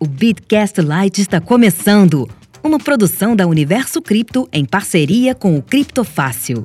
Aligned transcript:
O 0.00 0.06
Bitcast 0.06 0.80
Lite 0.80 1.20
está 1.20 1.40
começando. 1.40 2.28
Uma 2.62 2.78
produção 2.78 3.34
da 3.34 3.48
Universo 3.48 4.00
Cripto 4.00 4.48
em 4.52 4.64
parceria 4.64 5.34
com 5.34 5.58
o 5.58 5.62
Criptofácil. 5.62 6.64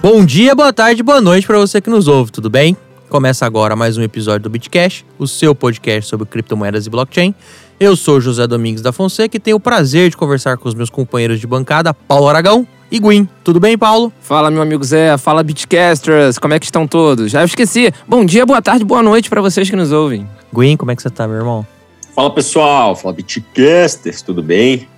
Bom 0.00 0.24
dia, 0.24 0.54
boa 0.54 0.72
tarde, 0.72 1.02
boa 1.02 1.20
noite 1.20 1.46
para 1.46 1.58
você 1.58 1.78
que 1.78 1.90
nos 1.90 2.08
ouve, 2.08 2.32
tudo 2.32 2.48
bem? 2.48 2.74
Começa 3.10 3.44
agora 3.44 3.76
mais 3.76 3.98
um 3.98 4.02
episódio 4.02 4.44
do 4.44 4.50
Bitcash, 4.50 5.04
o 5.18 5.26
seu 5.26 5.54
podcast 5.54 6.08
sobre 6.08 6.26
criptomoedas 6.26 6.86
e 6.86 6.90
blockchain. 6.90 7.34
Eu 7.78 7.96
sou 7.96 8.18
José 8.18 8.46
Domingos 8.46 8.80
da 8.80 8.90
Fonseca 8.90 9.36
e 9.36 9.40
tenho 9.40 9.58
o 9.58 9.60
prazer 9.60 10.08
de 10.08 10.16
conversar 10.16 10.56
com 10.56 10.66
os 10.66 10.74
meus 10.74 10.88
companheiros 10.88 11.38
de 11.38 11.46
bancada, 11.46 11.92
Paulo 11.92 12.28
Aragão 12.28 12.66
e 12.90 12.98
Gwyn. 12.98 13.28
Tudo 13.42 13.58
bem, 13.58 13.76
Paulo? 13.76 14.12
Fala, 14.20 14.50
meu 14.50 14.62
amigo 14.62 14.84
Zé. 14.84 15.16
Fala, 15.18 15.42
Bitcasters. 15.42 16.38
Como 16.38 16.54
é 16.54 16.58
que 16.58 16.64
estão 16.64 16.86
todos? 16.86 17.30
Já 17.30 17.44
esqueci. 17.44 17.92
Bom 18.06 18.24
dia, 18.24 18.46
boa 18.46 18.62
tarde, 18.62 18.84
boa 18.84 19.02
noite 19.02 19.28
para 19.28 19.40
vocês 19.40 19.68
que 19.68 19.76
nos 19.76 19.92
ouvem. 19.92 20.28
Gwyn, 20.52 20.76
como 20.76 20.90
é 20.90 20.96
que 20.96 21.02
você 21.02 21.10
tá, 21.10 21.26
meu 21.26 21.36
irmão? 21.36 21.66
Fala, 22.14 22.30
pessoal. 22.30 22.96
Fala, 22.96 23.14
Bitcasters. 23.14 24.22
Tudo 24.22 24.42
bem? 24.42 24.88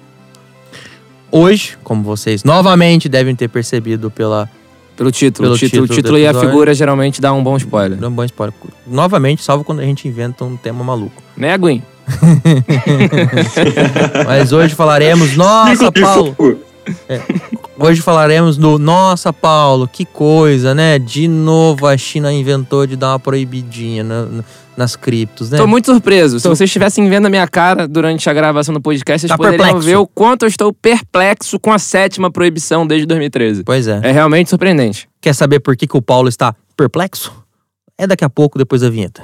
Hoje, 1.31 1.77
como 1.83 2.03
vocês 2.03 2.45
novamente 2.45 3.09
devem 3.09 3.37
ter 3.37 3.49
percebido 3.49 4.11
pela 4.11 4.49
Pelo 4.97 5.11
título. 5.11 5.47
Pelo 5.47 5.55
o 5.55 5.59
título, 5.59 5.87
título 5.87 5.97
título 5.97 6.19
e 6.19 6.27
a 6.27 6.35
figura 6.35 6.75
geralmente 6.75 7.21
dá 7.21 7.33
um 7.33 7.43
bom 7.43 7.57
spoiler. 7.57 7.99
Dá 7.99 8.09
um 8.09 8.13
bom 8.13 8.25
spoiler. 8.25 8.55
Novamente, 8.87 9.43
salvo 9.43 9.63
quando 9.63 9.81
a 9.81 9.85
gente 9.85 10.09
inventa 10.09 10.45
um 10.45 10.57
tema 10.57 10.83
maluco. 10.83 11.23
Né, 11.37 11.57
Gwen? 11.59 11.83
Mas 14.27 14.53
hoje 14.53 14.75
falaremos, 14.75 15.35
nossa, 15.37 15.93
Paulo. 15.93 16.35
Hoje 17.81 18.03
falaremos 18.03 18.57
do 18.57 18.79
Nossa, 18.79 19.33
Paulo, 19.33 19.87
que 19.87 20.05
coisa, 20.05 20.75
né? 20.75 20.99
De 20.99 21.29
novo 21.29 21.87
a 21.87 21.97
China 21.97 22.33
inventou 22.33 22.87
de 22.87 22.97
dar 22.97 23.13
uma 23.13 23.21
proibidinha 23.21 24.03
na- 24.03 24.25
na- 24.27 24.45
nas 24.77 24.97
criptos, 24.97 25.51
né? 25.51 25.59
Tô 25.59 25.67
muito 25.67 25.87
surpreso. 25.87 26.39
Se 26.41 26.43
Tô- 26.43 26.55
vocês 26.55 26.69
estivessem 26.69 27.09
vendo 27.09 27.27
a 27.27 27.31
minha 27.31 27.47
cara 27.47 27.87
durante 27.87 28.29
a 28.29 28.33
gravação 28.33 28.75
do 28.75 28.81
podcast, 28.81 29.21
vocês 29.21 29.29
Tá 29.31 29.37
poderiam 29.37 29.59
perplexo. 29.65 29.87
ver 29.89 29.97
o 29.97 30.07
quanto 30.07 30.43
eu 30.45 30.49
estou 30.49 30.73
perplexo 30.73 31.59
com 31.61 31.73
a 31.73 31.79
sétima 31.79 32.31
proibição 32.33 32.85
desde 32.87 33.07
2013. 33.07 33.63
Pois 33.65 33.87
é. 33.87 34.01
É 34.03 34.11
realmente 34.13 34.51
surpreendente. 34.51 35.09
Quer 35.21 35.35
saber 35.35 35.61
por 35.61 35.77
que, 35.77 35.87
que 35.87 35.97
o 35.97 36.03
Paulo 36.03 36.29
está 36.29 36.55
perplexo? 36.77 37.33
É 37.97 38.07
daqui 38.07 38.25
a 38.25 38.31
pouco, 38.31 38.59
depois 38.59 38.83
da 38.83 38.91
vinheta. 38.91 39.23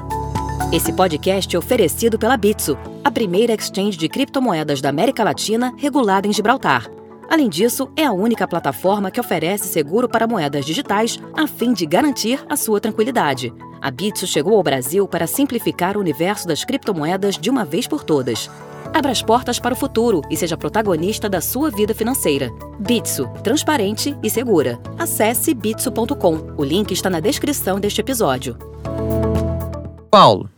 Esse 0.72 0.92
podcast 0.92 1.54
é 1.54 1.58
oferecido 1.58 2.18
pela 2.18 2.36
Bitso, 2.36 2.76
a 3.04 3.10
primeira 3.10 3.52
exchange 3.54 3.96
de 3.96 4.08
criptomoedas 4.08 4.80
da 4.80 4.88
América 4.88 5.22
Latina 5.24 5.72
regulada 5.76 6.26
em 6.26 6.32
Gibraltar. 6.32 6.86
Além 7.28 7.48
disso, 7.48 7.90
é 7.96 8.04
a 8.04 8.12
única 8.12 8.46
plataforma 8.46 9.10
que 9.10 9.20
oferece 9.20 9.68
seguro 9.68 10.08
para 10.08 10.26
moedas 10.26 10.64
digitais 10.64 11.18
a 11.34 11.46
fim 11.46 11.72
de 11.72 11.86
garantir 11.86 12.44
a 12.48 12.56
sua 12.56 12.80
tranquilidade. 12.80 13.52
A 13.80 13.90
Bitso 13.90 14.26
chegou 14.26 14.56
ao 14.56 14.62
Brasil 14.62 15.06
para 15.06 15.26
simplificar 15.26 15.96
o 15.96 16.00
universo 16.00 16.48
das 16.48 16.64
criptomoedas 16.64 17.36
de 17.36 17.50
uma 17.50 17.64
vez 17.64 17.86
por 17.86 18.02
todas. 18.02 18.50
Abra 18.94 19.10
as 19.10 19.20
portas 19.22 19.58
para 19.58 19.74
o 19.74 19.76
futuro 19.76 20.22
e 20.30 20.36
seja 20.36 20.56
protagonista 20.56 21.28
da 21.28 21.40
sua 21.40 21.70
vida 21.70 21.94
financeira. 21.94 22.50
Bitso, 22.78 23.28
transparente 23.42 24.16
e 24.22 24.30
segura. 24.30 24.78
Acesse 24.98 25.52
bitso.com. 25.52 26.54
O 26.56 26.64
link 26.64 26.92
está 26.92 27.10
na 27.10 27.20
descrição 27.20 27.80
deste 27.80 28.00
episódio. 28.00 28.56
Paulo, 30.10 30.48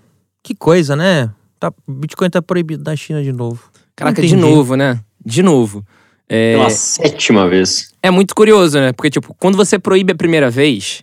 que 0.42 0.54
coisa, 0.54 0.94
né? 0.94 1.32
Tá, 1.58 1.72
Bitcoin 1.88 2.28
tá 2.28 2.42
proibido 2.42 2.84
na 2.84 2.94
China 2.94 3.22
de 3.22 3.32
novo. 3.32 3.70
Caraca, 3.96 4.20
de 4.20 4.36
novo, 4.36 4.76
né? 4.76 5.00
De 5.24 5.42
novo. 5.42 5.82
É, 6.28 6.54
Pela 6.56 6.70
sétima 6.70 7.48
vez. 7.48 7.92
é 8.02 8.10
muito 8.10 8.34
curioso, 8.34 8.78
né? 8.78 8.92
Porque, 8.92 9.10
tipo, 9.10 9.34
quando 9.38 9.56
você 9.56 9.78
proíbe 9.78 10.12
a 10.12 10.16
primeira 10.16 10.50
vez, 10.50 11.02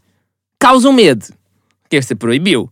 causa 0.60 0.88
um 0.90 0.94
medo. 0.94 1.26
Porque 1.84 2.02
você 2.02 2.14
proibiu. 2.16 2.70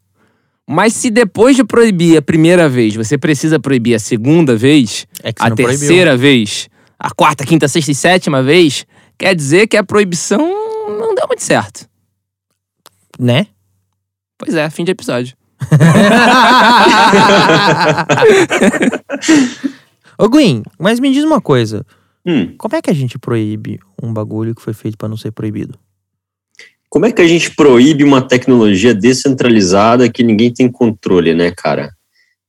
Mas 0.67 0.93
se 0.93 1.09
depois 1.09 1.55
de 1.55 1.63
proibir 1.63 2.17
a 2.17 2.21
primeira 2.21 2.67
vez, 2.69 2.95
você 2.95 3.17
precisa 3.17 3.59
proibir 3.59 3.95
a 3.95 3.99
segunda 3.99 4.55
vez, 4.55 5.05
É 5.23 5.31
a 5.39 5.49
não 5.49 5.55
proibiu. 5.55 5.79
terceira 5.79 6.15
vez, 6.17 6.69
a 6.99 7.09
quarta, 7.11 7.45
quinta, 7.45 7.67
sexta 7.67 7.91
e 7.91 7.95
sétima 7.95 8.43
vez, 8.43 8.85
quer 9.17 9.33
dizer 9.35 9.67
que 9.67 9.77
a 9.77 9.83
proibição 9.83 10.39
não 10.99 11.15
deu 11.15 11.27
muito 11.27 11.43
certo. 11.43 11.87
Né? 13.19 13.47
Pois 14.37 14.55
é, 14.55 14.69
fim 14.69 14.83
de 14.83 14.91
episódio. 14.91 15.35
Ô, 20.17 20.29
Gwen, 20.29 20.63
mas 20.79 20.99
me 20.99 21.11
diz 21.11 21.23
uma 21.23 21.41
coisa. 21.41 21.85
Hum, 22.25 22.55
Como 22.57 22.75
é 22.75 22.81
que 22.81 22.89
a 22.89 22.93
gente 22.93 23.17
proíbe 23.17 23.79
um 24.01 24.13
bagulho 24.13 24.53
que 24.53 24.61
foi 24.61 24.73
feito 24.73 24.97
pra 24.97 25.09
não 25.09 25.17
ser 25.17 25.31
proibido? 25.31 25.77
como 26.91 27.05
é 27.05 27.11
que 27.13 27.21
a 27.21 27.27
gente 27.27 27.51
proíbe 27.51 28.03
uma 28.03 28.21
tecnologia 28.21 28.93
descentralizada 28.93 30.09
que 30.09 30.21
ninguém 30.21 30.53
tem 30.53 30.69
controle, 30.69 31.33
né, 31.33 31.49
cara? 31.49 31.93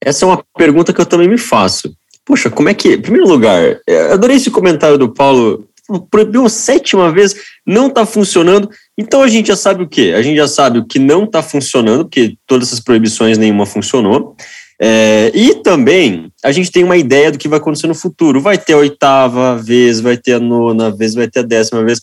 Essa 0.04 0.24
é 0.24 0.28
uma 0.28 0.44
pergunta 0.58 0.92
que 0.92 1.00
eu 1.00 1.06
também 1.06 1.28
me 1.28 1.38
faço. 1.38 1.94
Poxa, 2.24 2.50
como 2.50 2.68
é 2.68 2.74
que. 2.74 2.94
Em 2.94 3.00
primeiro 3.00 3.28
lugar, 3.28 3.78
eu 3.86 4.12
adorei 4.12 4.36
esse 4.36 4.50
comentário 4.50 4.98
do 4.98 5.08
Paulo. 5.08 5.68
Proibiu 6.10 6.40
uma 6.40 6.48
sétima 6.48 7.12
vez, 7.12 7.36
não 7.64 7.88
tá 7.88 8.04
funcionando. 8.04 8.68
Então 8.98 9.22
a 9.22 9.28
gente 9.28 9.46
já 9.46 9.56
sabe 9.56 9.84
o 9.84 9.88
quê? 9.88 10.12
A 10.16 10.22
gente 10.22 10.36
já 10.36 10.48
sabe 10.48 10.80
o 10.80 10.84
que 10.84 10.98
não 10.98 11.24
tá 11.24 11.40
funcionando, 11.40 12.04
porque 12.04 12.36
todas 12.44 12.66
essas 12.66 12.80
proibições 12.80 13.38
nenhuma 13.38 13.64
funcionou. 13.64 14.34
É, 14.80 15.30
e 15.34 15.56
também 15.62 16.30
a 16.42 16.50
gente 16.50 16.70
tem 16.70 16.84
uma 16.84 16.96
ideia 16.96 17.30
do 17.30 17.38
que 17.38 17.48
vai 17.48 17.58
acontecer 17.58 17.86
no 17.86 17.94
futuro. 17.94 18.40
Vai 18.40 18.58
ter 18.58 18.72
a 18.72 18.78
oitava 18.78 19.56
vez, 19.56 20.00
vai 20.00 20.16
ter 20.16 20.34
a 20.34 20.40
nona 20.40 20.90
vez, 20.90 21.14
vai 21.14 21.28
ter 21.28 21.40
a 21.40 21.44
décima 21.44 21.84
vez. 21.84 22.00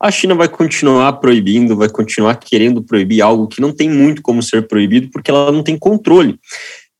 A 0.00 0.10
China 0.10 0.34
vai 0.34 0.48
continuar 0.48 1.12
proibindo, 1.14 1.76
vai 1.76 1.88
continuar 1.88 2.34
querendo 2.36 2.82
proibir 2.82 3.22
algo 3.22 3.46
que 3.46 3.60
não 3.60 3.72
tem 3.72 3.88
muito 3.88 4.20
como 4.20 4.42
ser 4.42 4.66
proibido, 4.66 5.08
porque 5.12 5.30
ela 5.30 5.52
não 5.52 5.62
tem 5.62 5.78
controle. 5.78 6.38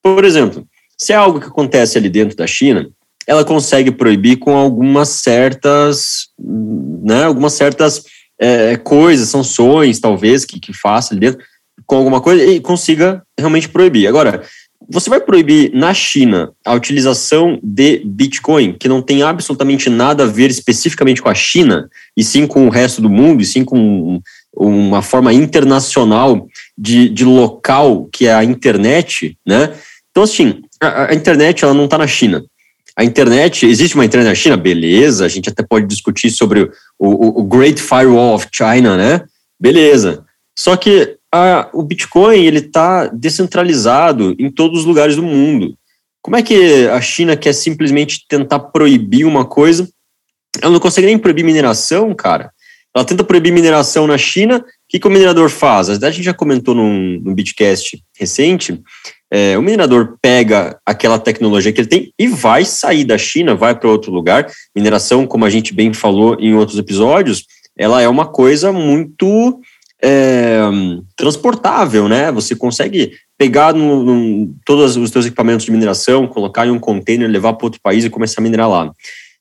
Por 0.02 0.24
exemplo, 0.24 0.66
se 0.96 1.12
é 1.12 1.16
algo 1.16 1.40
que 1.40 1.48
acontece 1.48 1.98
ali 1.98 2.08
dentro 2.08 2.36
da 2.36 2.46
China, 2.46 2.88
ela 3.26 3.44
consegue 3.44 3.90
proibir 3.90 4.36
com 4.38 4.56
algumas 4.56 5.08
certas, 5.08 6.28
né, 6.38 7.24
algumas 7.24 7.54
certas 7.54 8.04
é, 8.40 8.76
coisas, 8.76 9.28
sanções, 9.28 10.00
talvez, 10.00 10.44
que, 10.44 10.60
que 10.60 10.72
faça 10.72 11.14
ali 11.14 11.20
dentro, 11.20 11.44
com 11.86 11.96
alguma 11.96 12.20
coisa 12.20 12.44
e 12.44 12.60
consiga 12.60 13.22
realmente 13.38 13.68
proibir. 13.68 14.06
Agora, 14.06 14.42
você 14.88 15.08
vai 15.10 15.20
proibir 15.20 15.72
na 15.74 15.92
China 15.94 16.52
a 16.64 16.74
utilização 16.74 17.58
de 17.62 18.02
Bitcoin, 18.04 18.74
que 18.78 18.88
não 18.88 19.02
tem 19.02 19.22
absolutamente 19.22 19.88
nada 19.90 20.24
a 20.24 20.26
ver 20.26 20.50
especificamente 20.50 21.20
com 21.22 21.28
a 21.28 21.34
China, 21.34 21.88
e 22.16 22.22
sim 22.24 22.46
com 22.46 22.66
o 22.66 22.70
resto 22.70 23.00
do 23.00 23.08
mundo, 23.10 23.42
e 23.42 23.46
sim 23.46 23.64
com 23.64 23.78
um- 23.78 24.20
uma 24.54 25.00
forma 25.02 25.32
internacional 25.32 26.46
de, 26.76 27.08
de 27.08 27.24
local 27.24 28.08
que 28.12 28.26
é 28.26 28.34
a 28.34 28.44
internet, 28.44 29.38
né? 29.46 29.72
Então, 30.10 30.22
assim, 30.24 30.60
a, 30.80 31.10
a 31.10 31.14
internet 31.14 31.64
ela 31.64 31.72
não 31.72 31.86
está 31.86 31.96
na 31.96 32.06
China. 32.06 32.44
A 32.94 33.02
internet, 33.02 33.64
existe 33.64 33.94
uma 33.94 34.04
internet 34.04 34.28
na 34.28 34.34
China? 34.34 34.56
Beleza, 34.56 35.24
a 35.24 35.28
gente 35.28 35.48
até 35.48 35.62
pode 35.62 35.86
discutir 35.86 36.30
sobre 36.30 36.60
o, 36.62 36.70
o, 36.98 37.40
o 37.40 37.44
Great 37.44 37.80
Firewall 37.80 38.34
of 38.34 38.46
China, 38.52 38.96
né? 38.96 39.22
Beleza. 39.58 40.24
Só 40.58 40.76
que 40.76 41.16
a- 41.32 41.70
o 41.72 41.82
Bitcoin 41.82 42.44
ele 42.44 42.58
está 42.58 43.06
descentralizado 43.06 44.36
em 44.38 44.50
todos 44.50 44.80
os 44.80 44.84
lugares 44.84 45.16
do 45.16 45.22
mundo. 45.22 45.74
Como 46.20 46.36
é 46.36 46.42
que 46.42 46.86
a 46.88 47.00
China 47.00 47.36
quer 47.36 47.52
simplesmente 47.52 48.24
tentar 48.28 48.60
proibir 48.60 49.24
uma 49.24 49.44
coisa? 49.44 49.88
Ela 50.60 50.72
não 50.72 50.80
consegue 50.80 51.06
nem 51.06 51.18
proibir 51.18 51.44
mineração, 51.44 52.14
cara. 52.14 52.52
Ela 52.94 53.04
tenta 53.04 53.24
proibir 53.24 53.52
mineração 53.52 54.06
na 54.06 54.18
China. 54.18 54.58
O 54.58 54.64
que, 54.88 55.00
que 55.00 55.06
o 55.08 55.10
minerador 55.10 55.48
faz? 55.48 55.88
A 55.88 56.10
gente 56.10 56.22
já 56.22 56.34
comentou 56.34 56.74
num, 56.74 57.18
num 57.20 57.34
Bitcast 57.34 58.02
recente. 58.16 58.80
É, 59.32 59.56
o 59.56 59.62
minerador 59.62 60.18
pega 60.20 60.78
aquela 60.84 61.18
tecnologia 61.18 61.72
que 61.72 61.80
ele 61.80 61.88
tem 61.88 62.12
e 62.18 62.28
vai 62.28 62.66
sair 62.66 63.02
da 63.02 63.16
China, 63.16 63.54
vai 63.54 63.74
para 63.74 63.88
outro 63.88 64.12
lugar. 64.12 64.46
Mineração, 64.76 65.26
como 65.26 65.46
a 65.46 65.50
gente 65.50 65.72
bem 65.72 65.94
falou 65.94 66.36
em 66.38 66.54
outros 66.54 66.78
episódios, 66.78 67.46
ela 67.78 68.02
é 68.02 68.08
uma 68.08 68.26
coisa 68.26 68.70
muito 68.70 69.58
é, 70.02 70.60
transportável, 71.16 72.08
né? 72.08 72.32
Você 72.32 72.56
consegue 72.56 73.12
pegar 73.38 73.72
no, 73.72 74.02
no- 74.02 74.54
todos 74.66 74.96
os 74.96 75.10
seus 75.10 75.26
equipamentos 75.26 75.64
de 75.64 75.70
mineração, 75.72 76.26
colocar 76.26 76.66
em 76.66 76.70
um 76.70 76.78
container, 76.78 77.28
levar 77.30 77.52
para 77.54 77.66
outro 77.66 77.80
país 77.82 78.04
e 78.04 78.10
começar 78.10 78.40
a 78.40 78.44
minerar 78.44 78.68
lá. 78.68 78.92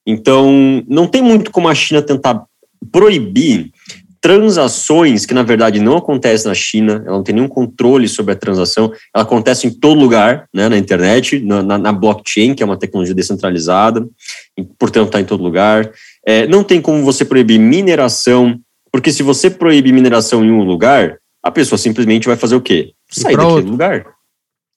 Então, 0.06 0.84
não 0.88 1.08
tem 1.08 1.22
muito 1.22 1.52
como 1.52 1.68
a 1.68 1.76
China 1.76 2.02
tentar 2.02 2.44
proibir 2.92 3.72
transações 4.20 5.26
que, 5.26 5.34
na 5.34 5.42
verdade, 5.42 5.80
não 5.80 5.98
acontecem 5.98 6.48
na 6.48 6.54
China, 6.54 7.04
ela 7.08 7.18
não 7.18 7.24
tem 7.24 7.34
nenhum 7.34 7.48
controle 7.48 8.08
sobre 8.08 8.34
a 8.34 8.36
transação, 8.36 8.92
ela 9.16 9.24
acontece 9.24 9.66
em 9.66 9.72
todo 9.72 10.00
lugar, 10.00 10.48
né, 10.54 10.70
na 10.70 10.78
internet, 10.78 11.40
na, 11.40 11.64
na- 11.64 11.78
na 11.80 11.92
blockchain, 11.92 12.54
que 12.54 12.62
é 12.62 12.66
uma 12.66 12.78
tecnologia 12.78 13.16
descentralizada, 13.16 14.08
e, 14.56 14.64
portanto, 14.78 15.08
está 15.08 15.20
em 15.20 15.26
todo 15.26 15.42
lugar. 15.44 15.92
É, 16.26 16.46
não 16.48 16.64
tem 16.64 16.80
como 16.80 17.04
você 17.04 17.26
proibir 17.26 17.60
mineração, 17.60 18.60
porque 18.92 19.12
se 19.12 19.24
você 19.24 19.50
proíbe 19.50 19.92
mineração 19.92 20.44
em 20.44 20.52
um 20.52 20.64
lugar, 20.64 21.18
a 21.42 21.50
pessoa 21.50 21.78
simplesmente 21.80 22.28
vai 22.28 22.36
fazer 22.36 22.56
o 22.56 22.62
quê? 22.62 22.92
Sair 23.10 23.36
daquele 23.36 23.54
outro. 23.54 23.72
lugar. 23.72 24.06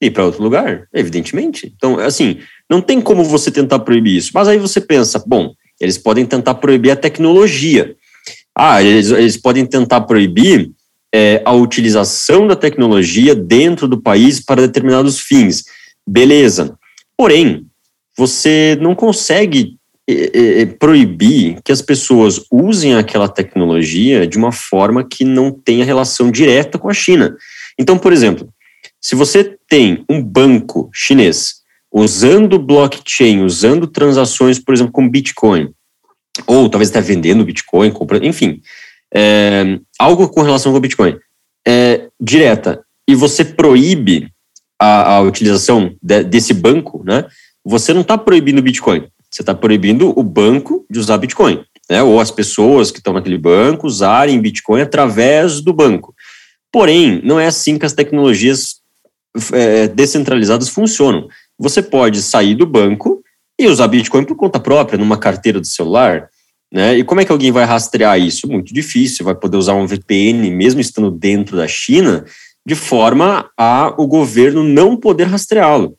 Ir 0.00 0.10
para 0.10 0.24
outro 0.24 0.42
lugar, 0.42 0.88
evidentemente. 0.92 1.72
Então, 1.76 1.98
assim, 1.98 2.38
não 2.70 2.80
tem 2.80 3.00
como 3.00 3.24
você 3.24 3.50
tentar 3.50 3.80
proibir 3.80 4.16
isso. 4.16 4.30
Mas 4.34 4.48
aí 4.48 4.58
você 4.58 4.80
pensa, 4.80 5.22
bom, 5.26 5.52
eles 5.80 5.98
podem 5.98 6.24
tentar 6.24 6.54
proibir 6.54 6.90
a 6.90 6.96
tecnologia. 6.96 7.94
Ah, 8.56 8.82
eles, 8.82 9.10
eles 9.10 9.36
podem 9.36 9.66
tentar 9.66 10.02
proibir 10.02 10.70
é, 11.12 11.42
a 11.44 11.52
utilização 11.52 12.46
da 12.46 12.56
tecnologia 12.56 13.34
dentro 13.34 13.88
do 13.88 14.00
país 14.00 14.40
para 14.40 14.62
determinados 14.62 15.20
fins. 15.20 15.64
Beleza. 16.06 16.76
Porém, 17.16 17.66
você 18.16 18.76
não 18.80 18.94
consegue 18.94 19.76
é, 20.08 20.60
é, 20.60 20.66
proibir 20.66 21.60
que 21.64 21.72
as 21.72 21.80
pessoas 21.80 22.40
usem 22.50 22.94
aquela 22.94 23.28
tecnologia 23.28 24.26
de 24.26 24.36
uma 24.36 24.52
forma 24.52 25.02
que 25.02 25.24
não 25.24 25.50
tenha 25.50 25.84
relação 25.84 26.30
direta 26.30 26.78
com 26.78 26.88
a 26.88 26.94
China. 26.94 27.36
Então, 27.78 27.96
por 27.96 28.12
exemplo, 28.12 28.48
se 29.00 29.14
você 29.14 29.56
tem 29.68 30.04
um 30.08 30.22
banco 30.22 30.90
chinês 30.92 31.62
usando 31.92 32.58
blockchain, 32.58 33.42
usando 33.42 33.86
transações, 33.86 34.58
por 34.58 34.74
exemplo, 34.74 34.92
com 34.92 35.08
Bitcoin, 35.08 35.72
ou 36.46 36.68
talvez 36.68 36.90
até 36.90 37.00
vendendo 37.00 37.44
Bitcoin, 37.44 37.90
comprando, 37.90 38.24
enfim, 38.24 38.60
é, 39.14 39.78
algo 39.98 40.28
com 40.28 40.42
relação 40.42 40.72
com 40.72 40.80
Bitcoin, 40.80 41.16
é, 41.66 42.08
direta, 42.20 42.84
e 43.08 43.14
você 43.14 43.44
proíbe 43.44 44.28
a, 44.78 45.16
a 45.16 45.20
utilização 45.20 45.94
de, 46.02 46.24
desse 46.24 46.52
banco, 46.52 47.02
né? 47.04 47.24
Você 47.64 47.94
não 47.94 48.02
está 48.02 48.18
proibindo 48.18 48.60
Bitcoin, 48.60 49.06
você 49.34 49.42
está 49.42 49.52
proibindo 49.52 50.16
o 50.16 50.22
banco 50.22 50.86
de 50.88 51.00
usar 51.00 51.18
Bitcoin, 51.18 51.64
né? 51.90 52.00
Ou 52.04 52.20
as 52.20 52.30
pessoas 52.30 52.92
que 52.92 52.98
estão 52.98 53.12
naquele 53.12 53.36
banco 53.36 53.84
usarem 53.84 54.40
Bitcoin 54.40 54.80
através 54.80 55.60
do 55.60 55.72
banco. 55.72 56.14
Porém, 56.70 57.20
não 57.24 57.40
é 57.40 57.48
assim 57.48 57.76
que 57.76 57.84
as 57.84 57.92
tecnologias 57.92 58.76
é, 59.52 59.88
descentralizadas 59.88 60.68
funcionam. 60.68 61.26
Você 61.58 61.82
pode 61.82 62.22
sair 62.22 62.54
do 62.54 62.64
banco 62.64 63.24
e 63.58 63.66
usar 63.66 63.88
Bitcoin 63.88 64.24
por 64.24 64.36
conta 64.36 64.60
própria, 64.60 64.96
numa 64.96 65.16
carteira 65.16 65.58
do 65.58 65.66
celular. 65.66 66.28
Né? 66.72 66.98
E 66.98 67.04
como 67.04 67.20
é 67.20 67.24
que 67.24 67.32
alguém 67.32 67.50
vai 67.50 67.64
rastrear 67.64 68.20
isso? 68.20 68.46
Muito 68.46 68.72
difícil. 68.72 69.24
Vai 69.24 69.34
poder 69.34 69.56
usar 69.56 69.74
um 69.74 69.86
VPN, 69.86 70.48
mesmo 70.52 70.80
estando 70.80 71.10
dentro 71.10 71.56
da 71.56 71.66
China, 71.66 72.24
de 72.64 72.76
forma 72.76 73.50
a 73.58 73.92
o 73.98 74.06
governo 74.06 74.62
não 74.62 74.96
poder 74.96 75.24
rastreá-lo. 75.24 75.98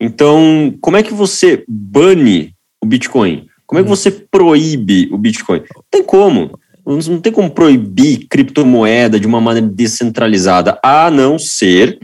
Então, 0.00 0.76
como 0.80 0.96
é 0.96 1.02
que 1.04 1.14
você 1.14 1.64
bane 1.68 2.55
o 2.82 2.86
Bitcoin? 2.86 3.46
Como 3.66 3.80
é 3.80 3.82
que 3.82 3.88
você 3.88 4.10
proíbe 4.10 5.08
o 5.12 5.18
Bitcoin? 5.18 5.60
Não 5.74 5.84
tem 5.90 6.02
como. 6.02 6.58
Não 6.86 7.20
tem 7.20 7.32
como 7.32 7.50
proibir 7.50 8.28
criptomoeda 8.28 9.18
de 9.18 9.26
uma 9.26 9.40
maneira 9.40 9.66
descentralizada, 9.66 10.78
a 10.82 11.10
não 11.10 11.36
ser 11.36 11.98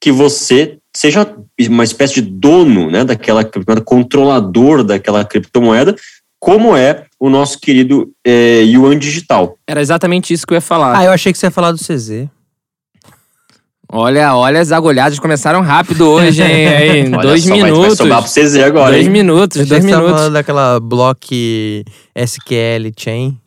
que 0.00 0.10
você 0.10 0.78
seja 0.94 1.34
uma 1.68 1.84
espécie 1.84 2.14
de 2.14 2.22
dono 2.22 2.90
né, 2.90 3.04
daquela 3.04 3.44
criptomoeda, 3.44 3.84
controlador 3.84 4.82
daquela 4.82 5.24
criptomoeda, 5.24 5.94
como 6.40 6.76
é 6.76 7.06
o 7.18 7.30
nosso 7.30 7.58
querido 7.58 8.12
é, 8.26 8.60
Yuan 8.62 8.98
Digital. 8.98 9.56
Era 9.66 9.80
exatamente 9.80 10.34
isso 10.34 10.46
que 10.46 10.52
eu 10.52 10.56
ia 10.56 10.60
falar. 10.60 10.98
Ah, 10.98 11.04
eu 11.04 11.10
achei 11.10 11.32
que 11.32 11.38
você 11.38 11.46
ia 11.46 11.50
falar 11.50 11.72
do 11.72 11.78
CZ. 11.78 12.28
Olha, 13.96 14.34
olha, 14.34 14.60
as 14.60 14.72
agulhadas 14.72 15.20
começaram 15.20 15.60
rápido 15.62 16.08
hoje, 16.08 16.42
hein? 16.42 16.66
Aí, 16.66 17.08
dois 17.10 17.44
só, 17.44 17.50
vai- 17.50 17.62
minutos. 17.62 17.86
Vai 17.86 17.96
sobrar 17.96 18.22
pro 18.22 18.30
CZ 18.30 18.56
agora, 18.56 18.90
dois 18.90 19.06
hein? 19.06 19.12
minutos, 19.12 19.66
dois 19.68 19.84
que 19.84 19.90
você 19.90 19.96
minutos. 19.96 20.10
falando 20.20 20.32
daquela 20.32 20.80
block 20.80 21.84
SQL 22.16 22.90
chain. 22.98 23.38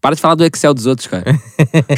Para 0.00 0.14
de 0.14 0.20
falar 0.20 0.34
do 0.36 0.44
Excel 0.44 0.72
dos 0.74 0.84
outros, 0.86 1.08
cara. 1.08 1.24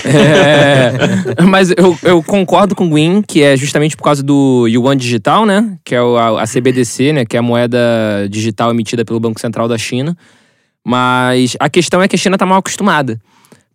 É, 0.04 1.42
mas 1.42 1.70
eu, 1.76 1.98
eu 2.04 2.22
concordo 2.22 2.74
com 2.74 2.86
o 2.86 2.88
Gwyn, 2.88 3.20
que 3.20 3.42
é 3.42 3.56
justamente 3.56 3.96
por 3.96 4.04
causa 4.04 4.22
do 4.22 4.66
Yuan 4.68 4.96
Digital, 4.96 5.44
né? 5.44 5.76
Que 5.84 5.94
é 5.96 6.00
o- 6.02 6.16
a, 6.16 6.42
a 6.42 6.46
CBDC, 6.46 7.12
né? 7.12 7.24
Que 7.24 7.36
é 7.36 7.40
a 7.40 7.42
moeda 7.42 7.78
digital 8.30 8.70
emitida 8.70 9.04
pelo 9.04 9.20
Banco 9.20 9.40
Central 9.40 9.66
da 9.68 9.76
China. 9.76 10.16
Mas 10.86 11.56
a 11.60 11.68
questão 11.68 12.00
é 12.00 12.08
que 12.08 12.16
a 12.16 12.18
China 12.18 12.38
tá 12.38 12.46
mal 12.46 12.58
acostumada. 12.58 13.20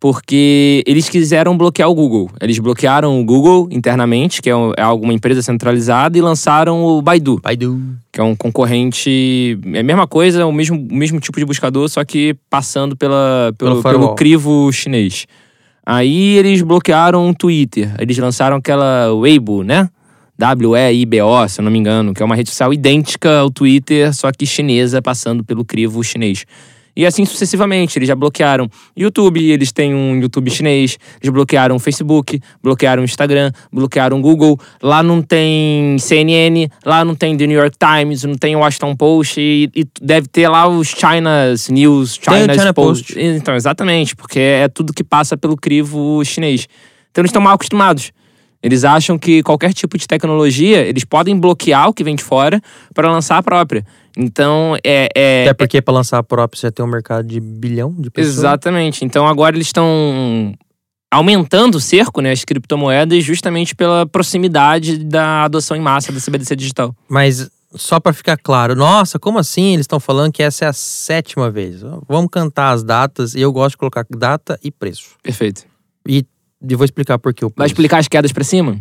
Porque 0.05 0.83
eles 0.85 1.09
quiseram 1.09 1.57
bloquear 1.57 1.89
o 1.89 1.95
Google. 1.95 2.29
Eles 2.39 2.59
bloquearam 2.59 3.19
o 3.19 3.25
Google 3.25 3.67
internamente, 3.71 4.39
que 4.39 4.51
é, 4.51 4.53
é 4.77 4.83
alguma 4.83 5.11
empresa 5.11 5.41
centralizada, 5.41 6.15
e 6.15 6.21
lançaram 6.21 6.83
o 6.85 7.01
Baidu 7.01 7.41
Baidu. 7.41 7.81
que 8.13 8.21
é 8.21 8.23
um 8.23 8.35
concorrente. 8.35 9.57
É 9.73 9.79
a 9.79 9.83
mesma 9.83 10.05
coisa, 10.05 10.45
o 10.45 10.51
mesmo, 10.51 10.77
o 10.77 10.93
mesmo 10.93 11.19
tipo 11.19 11.39
de 11.39 11.45
buscador, 11.45 11.89
só 11.89 12.05
que 12.05 12.35
passando 12.51 12.95
pela, 12.95 13.51
Pelo 13.57 13.81
pelo, 13.81 13.99
pelo 13.99 14.13
crivo 14.13 14.71
chinês. 14.71 15.25
Aí 15.83 16.37
eles 16.37 16.61
bloquearam 16.61 17.27
o 17.27 17.33
Twitter. 17.33 17.91
Eles 17.97 18.15
lançaram 18.19 18.57
aquela 18.57 19.11
Weibo, 19.11 19.63
né? 19.63 19.89
W-E-I-B-O, 20.37 21.47
se 21.47 21.61
eu 21.61 21.63
não 21.63 21.71
me 21.71 21.79
engano, 21.79 22.13
que 22.13 22.21
é 22.21 22.25
uma 22.27 22.35
rede 22.35 22.51
social 22.51 22.71
idêntica 22.71 23.39
ao 23.39 23.49
Twitter, 23.49 24.13
só 24.13 24.31
que 24.31 24.45
chinesa, 24.45 25.01
passando 25.01 25.43
pelo 25.43 25.65
crivo 25.65 26.03
chinês. 26.03 26.45
E 26.95 27.05
assim 27.05 27.25
sucessivamente, 27.25 27.97
eles 27.97 28.07
já 28.07 28.15
bloquearam 28.15 28.69
YouTube, 28.95 29.43
eles 29.43 29.71
têm 29.71 29.93
um 29.93 30.19
YouTube 30.19 30.49
chinês, 30.49 30.97
eles 31.21 31.33
bloquearam 31.33 31.75
o 31.75 31.79
Facebook, 31.79 32.39
bloquearam 32.63 33.01
o 33.01 33.05
Instagram, 33.05 33.51
bloquearam 33.71 34.17
o 34.17 34.21
Google. 34.21 34.59
Lá 34.81 35.03
não 35.03 35.21
tem 35.21 35.97
CNN, 35.99 36.69
lá 36.85 37.03
não 37.03 37.13
tem 37.13 37.35
The 37.35 37.47
New 37.47 37.59
York 37.59 37.77
Times, 37.77 38.23
não 38.23 38.35
tem 38.35 38.55
o 38.55 38.59
Washington 38.59 38.95
Post 38.95 39.41
e, 39.41 39.69
e 39.75 39.85
deve 40.01 40.27
ter 40.27 40.47
lá 40.47 40.67
os 40.67 40.87
China's 40.87 41.69
News, 41.69 42.19
China's 42.21 42.57
China 42.57 42.73
Post. 42.73 43.13
Post. 43.13 43.19
Então, 43.19 43.55
exatamente, 43.55 44.15
porque 44.15 44.39
é 44.39 44.67
tudo 44.67 44.93
que 44.93 45.03
passa 45.03 45.35
pelo 45.35 45.57
crivo 45.57 46.23
chinês. 46.23 46.67
Então 47.11 47.21
eles 47.21 47.29
estão 47.29 47.41
mal 47.41 47.55
acostumados. 47.55 48.11
Eles 48.65 48.83
acham 48.83 49.15
que 49.19 49.43
qualquer 49.43 49.73
tipo 49.73 49.95
de 49.95 50.07
tecnologia, 50.07 50.79
eles 50.79 51.05
podem 51.05 51.39
bloquear 51.39 51.87
o 51.87 51.93
que 51.93 52.03
vem 52.03 52.15
de 52.15 52.23
fora 52.23 52.59
para 52.95 53.11
lançar 53.11 53.37
a 53.37 53.43
própria. 53.43 53.85
Então, 54.17 54.75
é, 54.83 55.07
é, 55.15 55.43
Até 55.43 55.53
porque 55.53 55.79
pra 55.83 55.93
lançar 55.93 56.17
a 56.17 56.23
própria 56.23 56.59
você 56.59 56.71
tem 56.71 56.83
um 56.83 56.89
mercado 56.89 57.27
de 57.27 57.39
bilhão 57.39 57.93
de 57.95 58.09
pessoas. 58.09 58.37
Exatamente. 58.37 59.05
Então 59.05 59.27
agora 59.27 59.55
eles 59.55 59.67
estão 59.67 60.51
aumentando 61.11 61.75
o 61.75 61.79
cerco, 61.79 62.21
né, 62.21 62.31
as 62.31 62.43
criptomoedas, 62.43 63.23
justamente 63.23 63.75
pela 63.75 64.07
proximidade 64.07 64.97
da 64.97 65.43
adoção 65.43 65.77
em 65.77 65.81
massa 65.81 66.11
da 66.11 66.19
CBDC 66.19 66.55
digital. 66.55 66.95
Mas 67.07 67.47
só 67.75 67.99
pra 67.99 68.13
ficar 68.13 68.35
claro, 68.35 68.75
nossa, 68.75 69.19
como 69.19 69.37
assim 69.37 69.73
eles 69.73 69.83
estão 69.83 69.99
falando 69.99 70.31
que 70.31 70.41
essa 70.41 70.65
é 70.65 70.67
a 70.69 70.73
sétima 70.73 71.51
vez? 71.51 71.81
Vamos 72.07 72.31
cantar 72.31 72.71
as 72.71 72.83
datas 72.83 73.35
e 73.35 73.41
eu 73.41 73.53
gosto 73.53 73.71
de 73.73 73.77
colocar 73.77 74.03
data 74.09 74.59
e 74.63 74.71
preço. 74.71 75.09
Perfeito. 75.21 75.65
E 76.07 76.25
eu 76.73 76.77
vou 76.77 76.85
explicar 76.85 77.17
por 77.17 77.33
que 77.33 77.45
o 77.45 77.51
Vai 77.55 77.67
explicar 77.67 77.99
as 77.99 78.07
quedas 78.07 78.31
para 78.31 78.43
cima? 78.43 78.79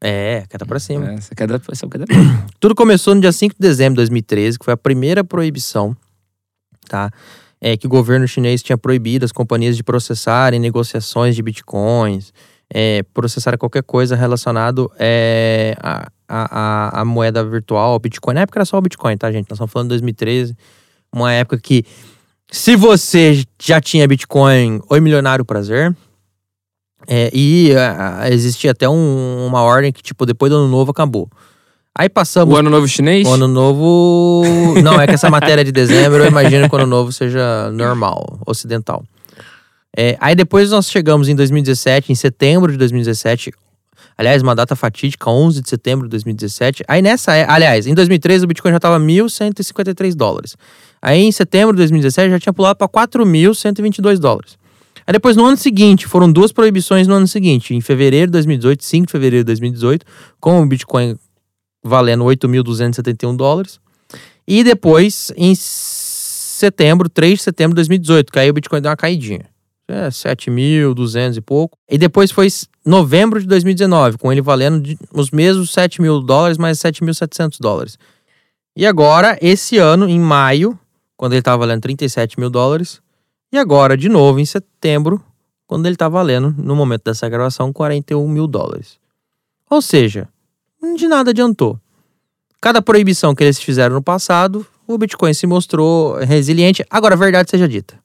É, 0.00 0.44
queda 0.48 0.64
pra 0.64 0.78
cima. 0.78 1.10
É, 1.10 1.14
Essa 1.14 1.34
queda, 1.34 1.60
essa 1.70 1.86
queda. 1.88 2.04
Tudo 2.60 2.74
começou 2.74 3.14
no 3.14 3.20
dia 3.20 3.32
5 3.32 3.54
de 3.54 3.60
dezembro 3.60 3.94
de 3.94 3.96
2013, 3.96 4.58
que 4.58 4.64
foi 4.64 4.74
a 4.74 4.76
primeira 4.76 5.24
proibição, 5.24 5.96
tá? 6.88 7.10
É 7.60 7.76
que 7.76 7.86
o 7.86 7.90
governo 7.90 8.26
chinês 8.28 8.62
tinha 8.62 8.78
proibido 8.78 9.24
as 9.24 9.32
companhias 9.32 9.76
de 9.76 9.82
processarem 9.82 10.60
negociações 10.60 11.34
de 11.34 11.42
bitcoins, 11.42 12.32
é, 12.72 13.02
processarem 13.12 13.58
qualquer 13.58 13.82
coisa 13.82 14.14
relacionado 14.14 14.90
é, 14.98 15.74
a, 15.80 16.08
a, 16.28 16.98
a, 16.98 17.00
a 17.00 17.04
moeda 17.04 17.42
virtual, 17.42 17.92
ao 17.92 17.98
Bitcoin. 17.98 18.34
Na 18.34 18.42
época 18.42 18.58
era 18.58 18.64
só 18.64 18.78
o 18.78 18.80
Bitcoin, 18.80 19.16
tá, 19.16 19.32
gente? 19.32 19.48
Nós 19.48 19.56
estamos 19.56 19.72
falando 19.72 19.88
de 19.88 19.94
2013, 19.94 20.56
uma 21.12 21.32
época 21.32 21.58
que 21.58 21.84
se 22.50 22.76
você 22.76 23.44
já 23.60 23.80
tinha 23.80 24.06
Bitcoin, 24.06 24.80
oi 24.88 25.00
milionário 25.00 25.44
prazer. 25.44 25.94
É, 27.10 27.30
e 27.32 27.72
ah, 27.74 28.28
existia 28.30 28.72
até 28.72 28.86
um- 28.88 29.46
uma 29.46 29.62
ordem 29.62 29.90
que, 29.90 30.02
tipo, 30.02 30.26
depois 30.26 30.50
do 30.50 30.58
ano 30.58 30.68
novo 30.68 30.90
acabou. 30.90 31.28
Aí 31.96 32.08
passamos 32.08 32.54
o 32.54 32.58
ano 32.58 32.68
novo 32.70 32.86
chinês? 32.86 33.26
o 33.26 33.32
ano 33.32 33.48
novo. 33.48 34.44
Não, 34.84 35.00
é 35.00 35.06
que 35.06 35.14
essa 35.14 35.30
matéria 35.30 35.62
é 35.62 35.64
de 35.64 35.72
dezembro, 35.72 36.22
eu 36.22 36.28
imagino 36.28 36.68
que 36.68 36.74
o 36.74 36.78
ano 36.78 36.86
novo 36.86 37.10
seja 37.10 37.70
normal, 37.72 38.38
ocidental. 38.46 39.02
É, 39.96 40.16
aí 40.20 40.34
depois 40.36 40.70
nós 40.70 40.88
chegamos 40.90 41.28
em 41.28 41.34
2017, 41.34 42.12
em 42.12 42.14
setembro 42.14 42.70
de 42.70 42.78
2017. 42.78 43.52
Aliás, 44.16 44.42
uma 44.42 44.54
data 44.54 44.76
fatídica, 44.76 45.30
11 45.30 45.60
de 45.62 45.68
setembro 45.68 46.06
de 46.06 46.10
2017. 46.10 46.84
Aí 46.86 47.00
nessa. 47.00 47.34
é- 47.34 47.46
Aliás, 47.48 47.86
em 47.86 47.94
2013 47.94 48.44
o 48.44 48.48
Bitcoin 48.48 48.72
já 48.72 48.76
estava 48.76 48.98
1.153 48.98 50.14
dólares. 50.14 50.56
Aí 51.00 51.22
em 51.22 51.32
setembro 51.32 51.72
de 51.74 51.78
2017 51.78 52.30
já 52.30 52.38
tinha 52.38 52.52
pulado 52.52 52.76
para 52.76 52.86
4.122 52.88 54.18
dólares. 54.18 54.58
Aí 55.08 55.12
depois 55.12 55.36
no 55.36 55.46
ano 55.46 55.56
seguinte, 55.56 56.06
foram 56.06 56.30
duas 56.30 56.52
proibições 56.52 57.08
no 57.08 57.14
ano 57.14 57.26
seguinte. 57.26 57.74
Em 57.74 57.80
fevereiro 57.80 58.26
de 58.26 58.32
2018, 58.32 58.84
5 58.84 59.06
de 59.06 59.10
fevereiro 59.10 59.42
de 59.42 59.46
2018, 59.46 60.04
com 60.38 60.60
o 60.60 60.66
Bitcoin 60.66 61.16
valendo 61.82 62.24
8.271 62.24 63.34
dólares. 63.34 63.80
E 64.46 64.62
depois, 64.62 65.32
em 65.34 65.54
setembro, 65.54 67.08
3 67.08 67.38
de 67.38 67.42
setembro 67.42 67.70
de 67.70 67.76
2018, 67.76 68.30
que 68.30 68.38
aí 68.38 68.50
o 68.50 68.52
Bitcoin 68.52 68.82
deu 68.82 68.90
uma 68.90 68.98
caidinha. 68.98 69.46
É, 69.88 70.08
7.200 70.08 71.38
e 71.38 71.40
pouco. 71.40 71.78
E 71.90 71.96
depois 71.96 72.30
foi 72.30 72.48
novembro 72.84 73.40
de 73.40 73.46
2019, 73.46 74.18
com 74.18 74.30
ele 74.30 74.42
valendo 74.42 74.94
os 75.14 75.30
mesmos 75.30 75.70
7 75.70 76.02
mil 76.02 76.20
dólares, 76.20 76.58
mais 76.58 76.76
7.700 76.80 77.56
dólares. 77.58 77.98
E 78.76 78.84
agora, 78.84 79.38
esse 79.40 79.78
ano, 79.78 80.06
em 80.06 80.20
maio, 80.20 80.78
quando 81.16 81.32
ele 81.32 81.40
estava 81.40 81.56
valendo 81.56 81.80
37 81.80 82.38
mil 82.38 82.50
dólares. 82.50 83.00
E 83.52 83.58
agora, 83.58 83.96
de 83.96 84.08
novo, 84.08 84.38
em 84.38 84.44
setembro, 84.44 85.22
quando 85.66 85.86
ele 85.86 85.94
está 85.94 86.08
valendo, 86.08 86.54
no 86.58 86.76
momento 86.76 87.04
dessa 87.04 87.28
gravação, 87.28 87.72
41 87.72 88.28
mil 88.28 88.46
dólares. 88.46 88.98
Ou 89.70 89.82
seja, 89.82 90.28
de 90.96 91.06
nada 91.08 91.30
adiantou. 91.30 91.78
Cada 92.60 92.82
proibição 92.82 93.34
que 93.34 93.44
eles 93.44 93.58
fizeram 93.58 93.94
no 93.94 94.02
passado, 94.02 94.66
o 94.86 94.98
Bitcoin 94.98 95.32
se 95.32 95.46
mostrou 95.46 96.16
resiliente. 96.16 96.84
Agora, 96.90 97.14
a 97.14 97.18
verdade 97.18 97.50
seja 97.50 97.68
dita. 97.68 97.98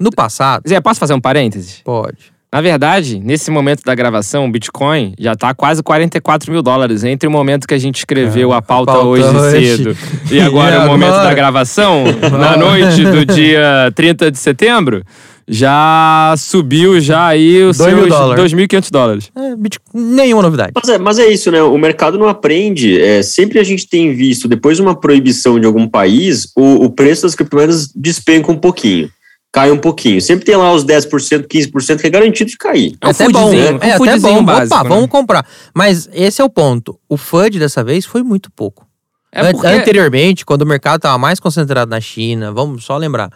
No 0.00 0.10
passado, 0.10 0.68
Zé, 0.68 0.80
posso 0.80 0.98
fazer 0.98 1.14
um 1.14 1.20
parênteses? 1.20 1.80
pode. 1.84 2.31
Na 2.52 2.60
verdade, 2.60 3.18
nesse 3.18 3.50
momento 3.50 3.82
da 3.82 3.94
gravação, 3.94 4.44
o 4.44 4.50
Bitcoin 4.50 5.14
já 5.18 5.34
tá 5.34 5.54
quase 5.54 5.82
44 5.82 6.52
mil 6.52 6.60
dólares. 6.60 7.02
Entre 7.02 7.26
o 7.26 7.32
momento 7.32 7.66
que 7.66 7.72
a 7.72 7.78
gente 7.78 7.96
escreveu 7.96 8.52
É, 8.52 8.56
a 8.56 8.60
pauta, 8.60 8.92
a 8.92 8.94
pauta 8.96 9.08
hoje, 9.08 9.24
hoje. 9.24 9.76
cedo 9.78 9.96
e 10.30 10.38
agora 10.38 10.76
E 10.76 10.78
o 10.80 10.86
momento 10.86 11.08
agora? 11.14 11.28
da 11.30 11.34
gravação, 11.34 12.04
na 12.38 12.54
noite 12.58 13.04
do 13.04 13.24
dia 13.34 13.90
30 13.94 14.30
de 14.30 14.38
setembro, 14.38 15.02
já 15.48 16.34
subiu 16.36 17.00
já 17.00 17.28
aí 17.28 17.62
os 17.62 17.78
Dois 17.78 17.94
mil 17.94 18.04
seus 18.06 18.14
dólares. 18.18 18.52
2.500 18.52 18.90
dólares. 18.90 19.30
É, 19.34 19.54
nenhuma 19.94 20.42
novidade. 20.42 20.72
Mas 20.74 20.88
é, 20.90 20.98
mas 20.98 21.18
é 21.18 21.28
isso, 21.32 21.50
né? 21.50 21.62
O 21.62 21.78
mercado 21.78 22.18
não 22.18 22.28
aprende. 22.28 23.00
É, 23.00 23.22
sempre 23.22 23.60
a 23.60 23.64
gente 23.64 23.88
tem 23.88 24.14
visto, 24.14 24.46
depois 24.46 24.76
de 24.76 24.82
uma 24.82 24.94
proibição 24.94 25.58
de 25.58 25.64
algum 25.66 25.88
país, 25.88 26.52
o, 26.54 26.84
o 26.84 26.90
preço 26.90 27.22
das 27.22 27.34
criptomoedas 27.34 27.90
despenca 27.96 28.52
um 28.52 28.58
pouquinho. 28.58 29.08
Cai 29.52 29.70
um 29.70 29.76
pouquinho. 29.76 30.20
Sempre 30.22 30.46
tem 30.46 30.56
lá 30.56 30.72
os 30.72 30.82
10%, 30.84 31.46
15% 31.46 32.00
que 32.00 32.06
é 32.06 32.10
garantido 32.10 32.50
de 32.50 32.56
cair. 32.56 32.96
É 33.00 33.06
um 33.06 33.10
até 33.10 33.28
bom, 33.28 33.52
né? 33.52 33.72
um 33.72 33.74
É 33.74 33.76
até 33.76 33.96
foodzinho 33.98 34.34
bom. 34.36 34.44
básico, 34.44 34.74
Opa, 34.74 34.82
né? 34.82 34.88
vamos 34.88 35.10
comprar. 35.10 35.46
Mas 35.74 36.08
esse 36.12 36.40
é 36.40 36.44
o 36.44 36.48
ponto. 36.48 36.98
O 37.06 37.18
FUD 37.18 37.58
dessa 37.58 37.84
vez 37.84 38.06
foi 38.06 38.22
muito 38.22 38.50
pouco. 38.50 38.86
É 39.30 39.52
porque... 39.52 39.66
Anteriormente, 39.66 40.46
quando 40.46 40.62
o 40.62 40.66
mercado 40.66 40.96
estava 40.96 41.18
mais 41.18 41.38
concentrado 41.38 41.90
na 41.90 42.00
China, 42.00 42.50
vamos 42.50 42.84
só 42.84 42.96
lembrar, 42.96 43.30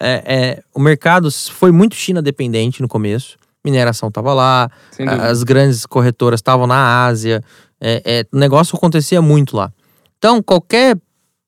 é, 0.00 0.22
é, 0.26 0.62
o 0.74 0.80
mercado 0.80 1.28
foi 1.30 1.70
muito 1.70 1.94
China 1.94 2.20
dependente 2.20 2.82
no 2.82 2.88
começo. 2.88 3.36
Mineração 3.64 4.08
estava 4.08 4.32
lá, 4.32 4.70
as 5.20 5.42
grandes 5.42 5.84
corretoras 5.86 6.38
estavam 6.38 6.66
na 6.66 7.04
Ásia, 7.04 7.42
é, 7.80 8.02
é, 8.04 8.26
o 8.32 8.38
negócio 8.38 8.74
acontecia 8.76 9.20
muito 9.20 9.56
lá. 9.56 9.70
Então, 10.18 10.42
qualquer 10.42 10.96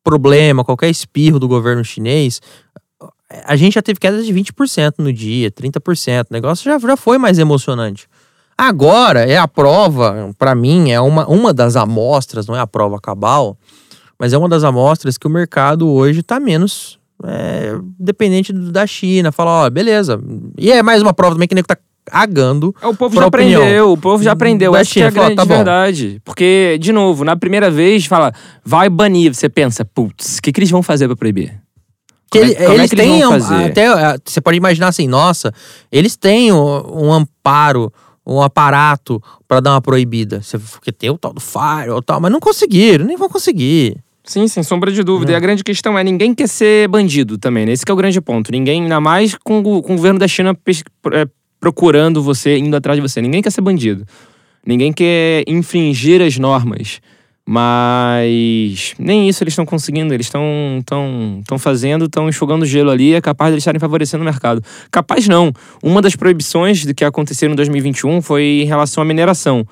problema, 0.05 0.65
qualquer 0.65 0.91
espirro 0.91 1.39
do 1.39 1.49
governo 1.49 1.85
chinês, 1.85 2.41
a 3.45 3.57
gente 3.57 3.75
já 3.75 3.83
teve 3.83 3.99
queda 3.99 4.23
de 4.23 4.33
20% 4.33 4.95
no 4.99 5.13
dia, 5.13 5.51
30%. 5.51 6.27
O 6.31 6.33
negócio 6.33 6.65
já, 6.65 6.79
já 6.79 6.97
foi 6.97 7.19
mais 7.19 7.39
emocionante. 7.39 8.07
Agora 8.57 9.21
é 9.25 9.39
a 9.39 9.49
prova, 9.49 10.31
para 10.39 10.55
mim, 10.55 10.91
é 10.91 11.01
uma, 11.01 11.27
uma 11.27 11.53
das 11.53 11.75
amostras, 11.75 12.47
não 12.47 12.55
é 12.55 12.61
a 12.61 12.67
prova 12.67 13.01
cabal, 13.01 13.57
mas 14.19 14.33
é 14.33 14.39
uma 14.39 14.49
das 14.49 14.63
amostras 14.63 15.19
que 15.19 15.27
o 15.27 15.31
mercado 15.31 15.89
hoje 15.89 16.21
está 16.21 16.39
menos 16.39 16.99
é, 17.25 17.77
dependente 17.99 18.53
da 18.53 18.87
China. 18.87 19.33
Fala, 19.33 19.67
ó, 19.67 19.71
beleza. 19.71 20.21
E 20.59 20.71
é 20.71 20.83
mais 20.83 21.03
uma 21.03 21.15
prova 21.15 21.35
também 21.35 21.49
que 21.49 21.55
o 21.55 21.57
nego 21.57 21.69
tá 21.69 21.77
agando. 22.11 22.75
É, 22.83 22.87
O 22.87 22.95
povo 22.95 23.15
já 23.15 23.27
aprendeu, 23.27 23.93
o 23.93 23.97
povo 23.97 24.23
já 24.23 24.33
aprendeu. 24.33 24.75
Essa 24.77 24.93
que 24.93 25.01
é 25.01 25.07
a 25.07 25.11
China, 25.11 25.13
fala, 25.13 25.27
grande 25.27 25.37
tá 25.37 25.45
bom. 25.45 25.55
verdade. 25.57 26.21
Porque, 26.25 26.79
de 26.81 26.93
novo, 26.93 27.25
na 27.25 27.37
primeira 27.37 27.71
vez, 27.71 28.07
fala, 28.07 28.33
vai 28.65 28.89
banir. 28.89 29.35
Você 29.35 29.49
pensa, 29.49 29.85
putz, 29.85 30.39
o 30.39 30.43
que, 30.43 30.53
que 30.53 30.61
eles 30.61 30.71
vão 30.71 30.83
fazer 30.83 31.07
pra 31.07 31.17
proibir? 31.17 31.62
Que 32.33 32.39
Como 32.39 32.45
é- 32.45 32.55
ele- 32.55 32.55
como 32.65 32.71
é 32.71 32.75
eles 32.77 32.91
que 32.91 32.95
eles 32.97 33.07
têm 33.07 33.21
vão 33.21 33.29
um- 33.29 33.41
fazer? 33.41 33.65
até 33.67 33.87
ah, 33.87 34.19
você 34.25 34.41
pode 34.41 34.57
imaginar 34.57 34.89
assim, 34.89 35.07
nossa, 35.07 35.53
eles 35.93 36.17
têm 36.17 36.51
um, 36.53 37.05
um 37.07 37.13
amparo, 37.13 37.93
um 38.27 38.41
aparato 38.41 39.23
pra 39.47 39.61
dar 39.61 39.73
uma 39.73 39.81
proibida. 39.83 40.41
Você 40.43 40.59
porque 40.59 40.91
tem 40.91 41.11
o 41.11 41.19
tal 41.19 41.33
do 41.35 41.41
Fire, 41.41 41.91
tal, 42.07 42.21
mas 42.21 42.33
não 42.33 42.41
conseguiram, 42.41 43.05
nem 43.05 43.17
vão 43.17 43.29
conseguir. 43.29 43.97
Sim, 44.25 44.47
sem 44.49 44.63
sombra 44.63 44.91
de 44.93 44.99
Né. 44.99 45.05
dúvida. 45.05 45.33
E 45.33 45.35
a 45.35 45.41
grande 45.41 45.63
questão 45.65 45.99
é, 45.99 46.05
ninguém 46.05 46.33
quer 46.35 46.49
ser 46.49 46.89
bandido 46.89 47.37
também, 47.37 47.67
né? 47.67 47.73
Esse 47.73 47.85
que 47.85 47.91
é 47.91 47.95
o 47.95 47.97
grande 47.97 48.21
ponto. 48.21 48.51
Ninguém, 48.53 48.83
ainda 48.83 49.01
mais 49.01 49.35
com, 49.35 49.59
o- 49.59 49.83
com 49.83 49.95
o 49.95 49.97
governo 49.97 50.19
da 50.21 50.29
China 50.29 50.57
é, 51.13 51.27
procurando 51.61 52.23
você, 52.23 52.57
indo 52.57 52.75
atrás 52.77 52.97
de 52.97 53.03
você. 53.07 53.21
Ninguém 53.21 53.43
quer 53.43 53.51
ser 53.51 53.61
bandido. 53.61 54.07
Ninguém 54.65 54.93
quer 54.93 55.43
infringir 55.49 56.23
as 56.23 56.39
normas. 56.39 57.01
Mas 57.47 58.95
nem 58.99 59.29
isso 59.29 59.43
eles 59.43 59.53
estão 59.53 59.65
conseguindo. 59.67 60.13
Eles 60.15 60.27
estão 60.27 60.43
tão, 60.87 61.43
tão 61.47 61.59
fazendo, 61.59 62.07
estão 62.07 62.29
enxugando 62.29 62.65
gelo 62.65 62.91
ali. 62.91 63.15
É 63.15 63.21
capaz 63.21 63.51
de 63.51 63.55
eles 63.55 63.63
estarem 63.63 63.81
favorecendo 63.81 64.23
o 64.23 64.25
mercado. 64.25 64.63
Capaz 64.91 65.27
não. 65.29 65.53
Uma 65.83 66.01
das 66.03 66.17
proibições 66.17 66.81
de 66.81 66.95
que 66.95 67.05
aconteceram 67.05 67.53
em 67.53 67.57
2021 67.57 68.23
foi 68.23 68.61
em 68.63 68.65
relação 68.65 69.03
à 69.03 69.05
mineração. 69.05 69.67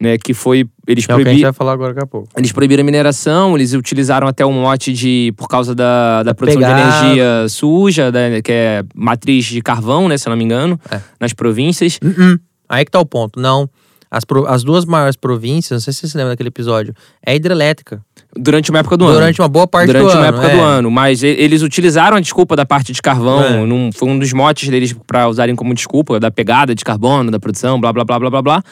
Né, 0.00 0.18
que 0.18 0.34
foi. 0.34 0.64
Eles 0.84 1.04
é 1.04 1.12
proibiram. 1.14 1.38
vai 1.42 1.52
falar 1.52 1.72
agora 1.74 1.94
daqui 1.94 2.02
a 2.04 2.08
pouco. 2.08 2.28
Eles 2.36 2.50
proibiram 2.50 2.80
a 2.82 2.84
mineração, 2.84 3.54
eles 3.56 3.72
utilizaram 3.72 4.26
até 4.26 4.44
o 4.44 4.50
mote 4.50 4.92
de. 4.92 5.32
por 5.36 5.46
causa 5.46 5.76
da, 5.76 6.24
da 6.24 6.34
produção 6.34 6.60
de 6.60 6.68
energia 6.68 7.46
suja, 7.48 8.10
da- 8.10 8.42
que 8.42 8.50
é 8.50 8.82
matriz 8.96 9.44
de 9.44 9.62
carvão, 9.62 10.08
né? 10.08 10.18
Se 10.18 10.26
eu 10.26 10.30
não 10.30 10.36
me 10.36 10.42
engano, 10.42 10.76
É. 10.90 11.00
nas 11.20 11.32
províncias. 11.32 12.00
Uh-uh. 12.02 12.36
Aí 12.68 12.84
que 12.84 12.90
tá 12.90 12.98
o 12.98 13.06
ponto. 13.06 13.38
Não. 13.38 13.70
As, 14.14 14.26
pro- 14.26 14.46
as 14.46 14.62
duas 14.62 14.84
maiores 14.84 15.16
províncias, 15.16 15.70
não 15.78 15.80
sei 15.80 15.92
se 15.94 16.00
você 16.00 16.08
se 16.08 16.16
lembra 16.18 16.34
daquele 16.34 16.50
episódio, 16.50 16.94
é 17.24 17.34
hidrelétrica. 17.34 18.04
Durante 18.36 18.68
uma 18.70 18.80
época 18.80 18.94
do 18.98 19.06
ano. 19.06 19.14
Durante 19.14 19.40
uma 19.40 19.48
boa 19.48 19.66
parte 19.66 19.86
Durante 19.86 20.02
do 20.04 20.10
uma 20.12 20.18
ano. 20.18 20.36
época 20.36 20.46
é. 20.48 20.54
do 20.56 20.60
ano. 20.62 20.90
Mas 20.90 21.22
eles 21.22 21.62
utilizaram 21.62 22.18
a 22.18 22.20
desculpa 22.20 22.54
da 22.54 22.66
parte 22.66 22.92
de 22.92 23.00
carvão. 23.00 23.42
É. 23.42 23.64
num- 23.64 23.90
foi 23.90 24.08
um 24.10 24.18
dos 24.18 24.30
motes 24.34 24.68
deles 24.68 24.94
pra 25.06 25.28
usarem 25.28 25.56
como 25.56 25.72
desculpa, 25.74 26.20
da 26.20 26.30
pegada 26.30 26.74
de 26.74 26.84
carbono, 26.84 27.30
da 27.30 27.40
produção, 27.40 27.80
blá, 27.80 27.90
blá, 27.90 28.04
blá, 28.04 28.18
blá, 28.18 28.30
blá, 28.30 28.42
blá. 28.42 28.62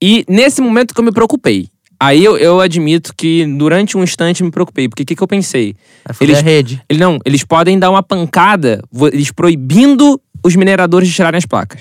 E 0.00 0.24
nesse 0.28 0.60
momento 0.60 0.94
que 0.94 1.00
eu 1.00 1.04
me 1.04 1.10
preocupei. 1.10 1.68
Aí 1.98 2.22
eu, 2.24 2.36
eu 2.36 2.60
admito 2.60 3.12
que 3.16 3.44
durante 3.56 3.96
um 3.96 4.04
instante 4.04 4.44
me 4.44 4.50
preocupei. 4.52 4.88
Porque 4.88 5.02
o 5.02 5.06
que, 5.06 5.16
que 5.16 5.22
eu 5.22 5.26
pensei? 5.26 5.74
Eles- 6.20 6.38
a 6.38 6.42
rede. 6.42 6.80
Ele, 6.88 7.00
não, 7.00 7.18
eles 7.24 7.42
podem 7.42 7.76
dar 7.78 7.90
uma 7.90 8.02
pancada, 8.04 8.82
eles 9.12 9.32
proibindo 9.32 10.20
os 10.44 10.54
mineradores 10.54 11.08
de 11.08 11.14
tirarem 11.14 11.38
as 11.38 11.46
placas. 11.46 11.80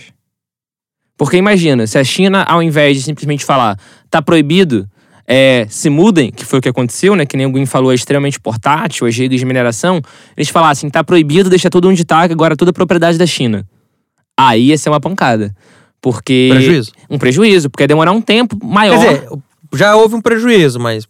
Porque 1.18 1.38
imagina, 1.38 1.88
se 1.88 1.98
a 1.98 2.04
China, 2.04 2.44
ao 2.44 2.62
invés 2.62 2.98
de 2.98 3.04
simplesmente 3.04 3.46
falar, 3.46 3.80
tá 4.10 4.22
proibido, 4.22 4.88
é, 5.28 5.66
se 5.70 5.90
mudem, 5.90 6.32
que 6.32 6.46
foi 6.46 6.60
o 6.60 6.62
que 6.62 6.70
aconteceu, 6.70 7.16
né? 7.16 7.26
Que 7.26 7.38
nem 7.38 7.46
o 7.46 7.52
Guin 7.52 7.66
falou, 7.66 7.92
é 7.92 7.96
extremamente 7.96 8.40
portátil, 8.40 9.08
as 9.08 9.16
redes 9.16 9.40
de 9.40 9.46
mineração, 9.46 10.02
eles 10.36 10.50
falassem, 10.50 10.90
tá 10.90 11.04
proibido, 11.04 11.50
deixa 11.50 11.70
tudo 11.70 11.90
onde 11.90 12.04
tá, 12.04 12.28
que 12.28 12.34
agora 12.34 12.54
é 12.54 12.58
tudo 12.58 12.74
propriedade 12.74 13.18
da 13.18 13.26
China. 13.26 13.66
Aí 14.38 14.68
ia 14.68 14.78
ser 14.78 14.90
uma 14.90 15.00
pancada. 15.00 15.56
Porque. 16.02 16.50
Prejuízo. 16.52 16.92
Um 17.10 17.18
prejuízo, 17.18 17.70
porque 17.70 17.84
ia 17.84 17.88
demorar 17.88 18.12
um 18.12 18.22
tempo 18.22 18.58
maior. 18.64 19.00
Quer 19.00 19.14
dizer, 19.14 19.30
já 19.74 19.96
houve 19.96 20.16
um 20.16 20.22
prejuízo, 20.22 20.80
mas 20.80 21.08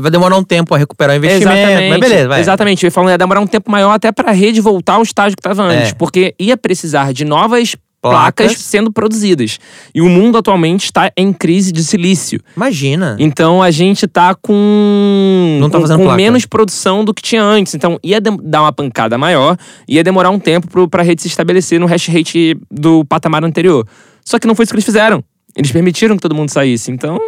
vai 0.00 0.10
demorar 0.10 0.36
um 0.36 0.42
tempo 0.42 0.74
a 0.74 0.78
recuperar 0.78 1.14
o 1.14 1.18
investimento. 1.18 1.56
Exatamente. 1.56 1.90
Mas 1.90 2.00
beleza, 2.00 2.28
vai. 2.28 2.40
Exatamente. 2.40 2.84
Eu 2.84 2.92
ia 2.92 3.10
ia 3.10 3.18
demorar 3.18 3.40
um 3.40 3.46
tempo 3.46 3.70
maior 3.70 3.92
até 3.92 4.10
pra 4.10 4.32
rede 4.32 4.60
voltar 4.60 4.94
ao 4.94 5.02
estágio 5.02 5.36
que 5.36 5.40
estava 5.40 5.62
antes. 5.62 5.90
É. 5.90 5.94
Porque 5.94 6.34
ia 6.38 6.56
precisar 6.56 7.12
de 7.12 7.24
novas 7.24 7.76
placas. 8.02 8.46
Placas. 8.48 8.58
sendo 8.58 8.92
produzidas. 8.92 9.58
E 9.94 10.00
o 10.02 10.08
mundo 10.08 10.36
atualmente 10.36 10.84
está 10.86 11.10
em 11.16 11.32
crise 11.32 11.70
de 11.72 11.82
silício. 11.84 12.40
Imagina. 12.56 13.16
Então 13.18 13.62
a 13.62 13.70
gente 13.70 14.06
tá 14.08 14.34
com, 14.34 15.58
Não 15.60 15.70
tá 15.70 15.78
com, 15.78 15.82
fazendo 15.82 15.98
com 15.98 16.04
placa. 16.04 16.16
menos 16.16 16.44
produção 16.44 17.04
do 17.04 17.14
que 17.14 17.22
tinha 17.22 17.42
antes. 17.42 17.74
Então 17.74 17.98
ia 18.02 18.20
dar 18.20 18.62
uma 18.62 18.72
pancada 18.72 19.16
maior, 19.16 19.56
ia 19.88 20.02
demorar 20.02 20.30
um 20.30 20.38
tempo 20.38 20.66
pro, 20.68 20.88
pra 20.88 21.02
rede 21.02 21.22
se 21.22 21.28
estabelecer 21.28 21.78
no 21.80 21.86
hash 21.86 22.08
rate 22.08 22.56
do 22.70 23.04
patamar 23.04 23.44
anterior. 23.44 23.86
Só 24.24 24.38
que 24.38 24.46
não 24.46 24.54
foi 24.54 24.64
isso 24.64 24.72
que 24.72 24.76
eles 24.76 24.84
fizeram. 24.84 25.22
Eles 25.56 25.70
permitiram 25.70 26.16
que 26.16 26.22
todo 26.22 26.34
mundo 26.34 26.50
saísse. 26.50 26.90
Então 26.90 27.18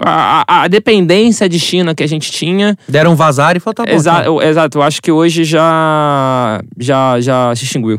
a, 0.00 0.44
a- 0.46 0.62
a 0.64 0.68
dependência 0.68 1.48
de 1.48 1.58
China 1.58 1.94
que 1.94 2.02
a 2.02 2.06
gente 2.06 2.30
tinha 2.30 2.76
Deram 2.86 3.16
vazar 3.16 3.56
e 3.56 3.60
falou, 3.60 3.74
tá 3.74 3.84
bom. 3.86 3.90
Exa 3.90 4.12
tá. 4.16 4.24
eu- 4.26 4.42
exato, 4.42 4.76
eu 4.78 4.82
acho 4.82 5.00
que 5.00 5.10
hoje 5.10 5.44
já 5.44 6.60
já 6.78 7.20
já 7.20 7.54
se 7.56 7.64
extinguiu. 7.64 7.98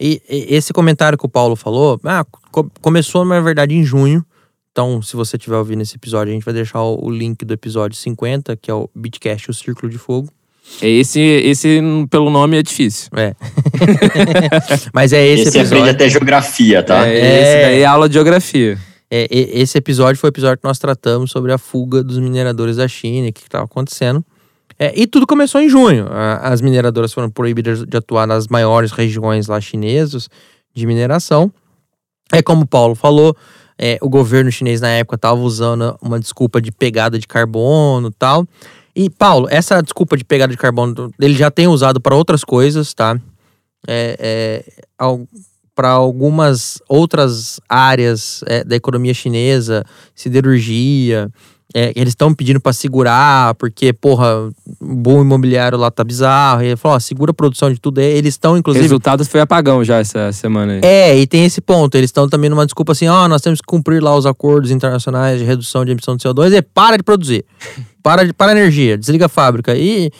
E, 0.00 0.22
e 0.28 0.54
esse 0.54 0.72
comentário 0.72 1.18
que 1.18 1.26
o 1.26 1.28
Paulo 1.28 1.56
falou, 1.56 1.98
ah, 2.04 2.24
co- 2.52 2.70
começou, 2.80 3.24
na 3.24 3.40
verdade, 3.40 3.74
em 3.74 3.84
junho. 3.84 4.24
Então, 4.70 5.02
se 5.02 5.16
você 5.16 5.36
estiver 5.36 5.56
ouvindo 5.56 5.82
esse 5.82 5.96
episódio, 5.96 6.30
a 6.30 6.34
gente 6.34 6.44
vai 6.44 6.54
deixar 6.54 6.80
o, 6.82 7.04
o 7.06 7.10
link 7.10 7.44
do 7.44 7.52
episódio 7.52 7.96
50, 7.98 8.56
que 8.56 8.70
é 8.70 8.74
o 8.74 8.88
Bitcast, 8.94 9.50
o 9.50 9.54
Círculo 9.54 9.90
de 9.90 9.98
Fogo. 9.98 10.28
Esse 10.82 11.18
esse 11.20 11.80
pelo 12.10 12.28
nome 12.30 12.58
é 12.58 12.62
difícil. 12.62 13.08
É. 13.16 13.34
Mas 14.92 15.12
é 15.12 15.26
esse, 15.26 15.48
Esse, 15.48 15.58
aprende 15.58 15.74
episódio. 15.74 15.90
até 15.94 16.08
geografia, 16.08 16.82
tá? 16.82 17.06
É, 17.06 17.18
É. 17.18 17.42
Esse 17.42 17.62
daí 17.66 17.80
é 17.80 17.84
aula 17.86 18.08
de 18.08 18.14
geografia. 18.14 18.78
É, 19.10 19.26
esse 19.30 19.78
episódio 19.78 20.20
foi 20.20 20.28
o 20.28 20.32
episódio 20.32 20.58
que 20.58 20.68
nós 20.68 20.78
tratamos 20.78 21.30
sobre 21.30 21.52
a 21.52 21.58
fuga 21.58 22.04
dos 22.04 22.18
mineradores 22.18 22.76
da 22.76 22.86
China, 22.86 23.26
e 23.26 23.30
o 23.30 23.32
que 23.32 23.40
estava 23.40 23.64
acontecendo. 23.64 24.22
É, 24.78 24.92
e 24.94 25.06
tudo 25.06 25.26
começou 25.26 25.60
em 25.60 25.68
junho. 25.68 26.06
As 26.40 26.60
mineradoras 26.60 27.12
foram 27.12 27.28
proibidas 27.28 27.84
de 27.84 27.96
atuar 27.96 28.26
nas 28.26 28.46
maiores 28.46 28.92
regiões 28.92 29.48
lá 29.48 29.60
chinesas 29.60 30.28
de 30.74 30.86
mineração. 30.86 31.52
É 32.32 32.42
como 32.42 32.62
o 32.62 32.66
Paulo 32.66 32.94
falou, 32.94 33.36
é, 33.76 33.98
o 34.00 34.08
governo 34.08 34.52
chinês 34.52 34.80
na 34.80 34.88
época 34.88 35.16
estava 35.16 35.40
usando 35.40 35.96
uma 36.00 36.20
desculpa 36.20 36.60
de 36.60 36.70
pegada 36.70 37.18
de 37.18 37.26
carbono 37.26 38.10
tal. 38.10 38.46
E, 38.94 39.08
Paulo, 39.08 39.46
essa 39.50 39.80
desculpa 39.80 40.16
de 40.16 40.24
pegada 40.24 40.52
de 40.52 40.58
carbono, 40.58 41.12
ele 41.20 41.34
já 41.34 41.50
tem 41.50 41.68
usado 41.68 42.00
para 42.00 42.16
outras 42.16 42.44
coisas, 42.44 42.92
tá? 42.92 43.18
É, 43.86 44.64
para 45.74 45.90
algumas 45.90 46.82
outras 46.88 47.60
áreas 47.68 48.42
é, 48.46 48.64
da 48.64 48.74
economia 48.74 49.14
chinesa, 49.14 49.84
siderurgia, 50.14 51.30
é, 51.74 51.92
eles 51.94 52.12
estão 52.12 52.32
pedindo 52.32 52.58
para 52.60 52.72
segurar, 52.72 53.54
porque, 53.56 53.92
porra, 53.92 54.48
o 54.80 54.94
boom 54.96 55.20
imobiliário 55.20 55.76
lá 55.76 55.90
tá 55.90 56.02
bizarro. 56.02 56.62
E 56.62 56.66
ele 56.68 56.76
falou, 56.76 56.96
ó, 56.96 57.00
segura 57.00 57.30
a 57.30 57.34
produção 57.34 57.70
de 57.72 57.78
tudo. 57.78 58.00
Eles 58.00 58.34
estão, 58.34 58.56
inclusive, 58.56 58.82
resultado 58.84 59.24
foi 59.24 59.40
apagão 59.40 59.84
já 59.84 59.98
essa 59.98 60.32
semana 60.32 60.74
aí. 60.74 60.80
é, 60.82 61.18
e 61.18 61.26
tem 61.26 61.44
esse 61.44 61.60
ponto. 61.60 61.94
Eles 61.94 62.08
estão 62.08 62.28
também 62.28 62.48
numa 62.48 62.64
desculpa 62.64 62.92
assim: 62.92 63.06
ó, 63.08 63.28
nós 63.28 63.42
temos 63.42 63.60
que 63.60 63.66
cumprir 63.66 64.02
lá 64.02 64.16
os 64.16 64.24
acordos 64.24 64.70
internacionais 64.70 65.38
de 65.38 65.44
redução 65.44 65.84
de 65.84 65.92
emissão 65.92 66.16
de 66.16 66.22
CO2 66.26 66.52
e 66.56 66.62
para 66.62 66.96
de 66.96 67.02
produzir. 67.02 67.44
Para 68.02 68.24
de 68.24 68.32
para 68.32 68.52
a 68.52 68.56
energia, 68.56 68.96
desliga 68.96 69.26
a 69.26 69.28
fábrica. 69.28 69.76
E 69.76 70.10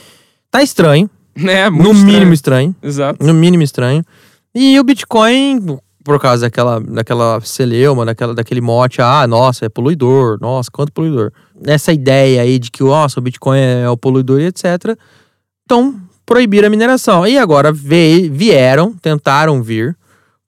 tá 0.51 0.63
estranho, 0.63 1.09
É, 1.35 1.71
no 1.71 1.77
muito 1.77 1.93
estranho. 1.93 2.07
mínimo 2.13 2.33
estranho. 2.35 2.77
Exato. 2.83 3.25
No 3.25 3.33
mínimo 3.33 3.63
estranho. 3.63 4.05
E 4.55 4.79
o 4.79 4.85
Bitcoin 4.85 5.79
por 6.09 6.19
causa 6.19 6.47
daquela, 6.47 6.81
daquela 6.81 7.39
celeuma, 7.43 8.03
daquela, 8.03 8.35
daquele 8.35 8.63
mote, 8.63 9.03
ah, 9.03 9.27
nossa, 9.27 9.67
é 9.67 9.69
poluidor, 9.69 10.39
nossa, 10.41 10.71
quanto 10.71 10.91
poluidor. 10.91 11.31
Essa 11.67 11.93
ideia 11.93 12.41
aí 12.41 12.59
de 12.59 12.71
que, 12.71 12.83
nossa, 12.83 13.21
o 13.21 13.23
Bitcoin 13.23 13.59
é 13.59 13.91
o 13.91 13.95
poluidor 13.95 14.41
e 14.41 14.47
etc. 14.47 14.97
Então, 15.67 16.01
proibir 16.25 16.65
a 16.65 16.71
mineração. 16.71 17.27
E 17.27 17.37
agora 17.37 17.71
veio, 17.71 18.33
vieram, 18.33 18.95
tentaram 18.95 19.63
vir 19.63 19.95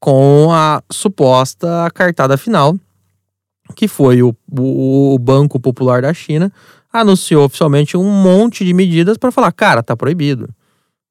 com 0.00 0.48
a 0.50 0.82
suposta 0.90 1.90
cartada 1.92 2.38
final, 2.38 2.74
que 3.76 3.86
foi 3.86 4.22
o, 4.22 4.34
o, 4.50 5.14
o 5.14 5.18
Banco 5.18 5.60
Popular 5.60 6.00
da 6.00 6.14
China, 6.14 6.50
anunciou 6.90 7.44
oficialmente 7.44 7.98
um 7.98 8.10
monte 8.10 8.64
de 8.64 8.72
medidas 8.72 9.18
para 9.18 9.30
falar, 9.30 9.52
cara, 9.52 9.82
tá 9.82 9.94
proibido. 9.94 10.48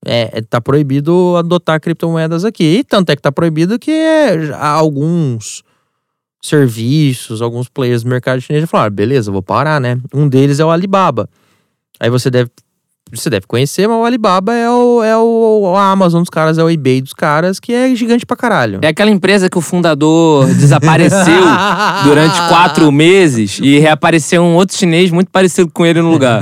É, 0.05 0.41
tá 0.41 0.61
proibido 0.61 1.35
adotar 1.37 1.79
criptomoedas 1.79 2.45
aqui. 2.45 2.79
E 2.79 2.83
tanto 2.83 3.09
é 3.09 3.15
que 3.15 3.21
tá 3.21 3.31
proibido 3.31 3.77
que 3.77 3.91
é, 3.91 4.53
alguns 4.53 5.63
serviços, 6.41 7.41
alguns 7.41 7.67
players 7.67 8.03
do 8.03 8.09
mercado 8.09 8.39
chinês 8.39 8.69
falaram, 8.69 8.95
beleza, 8.95 9.31
vou 9.31 9.43
parar, 9.43 9.79
né? 9.79 9.99
Um 10.13 10.27
deles 10.27 10.59
é 10.59 10.65
o 10.65 10.71
Alibaba. 10.71 11.29
Aí 11.99 12.09
você 12.09 12.31
deve 12.31 12.49
você 13.17 13.29
deve 13.29 13.47
conhecer, 13.47 13.87
mas 13.87 13.97
o 13.97 14.03
Alibaba 14.03 14.53
é 14.53 14.69
o, 14.69 15.03
é 15.03 15.17
o, 15.17 15.73
a 15.75 15.91
Amazon 15.91 16.21
dos 16.21 16.29
caras, 16.29 16.57
é 16.57 16.63
o 16.63 16.69
eBay 16.69 17.01
dos 17.01 17.13
caras, 17.13 17.59
que 17.59 17.73
é 17.73 17.93
gigante 17.95 18.25
pra 18.25 18.37
caralho. 18.37 18.79
É 18.81 18.87
aquela 18.87 19.09
empresa 19.09 19.49
que 19.49 19.57
o 19.57 19.61
fundador 19.61 20.45
desapareceu 20.45 21.43
durante 22.03 22.39
quatro 22.47 22.91
meses 22.91 23.59
e 23.61 23.79
reapareceu 23.79 24.43
um 24.43 24.55
outro 24.55 24.77
chinês 24.77 25.11
muito 25.11 25.31
parecido 25.31 25.69
com 25.71 25.85
ele 25.85 26.01
no 26.01 26.11
lugar. 26.11 26.41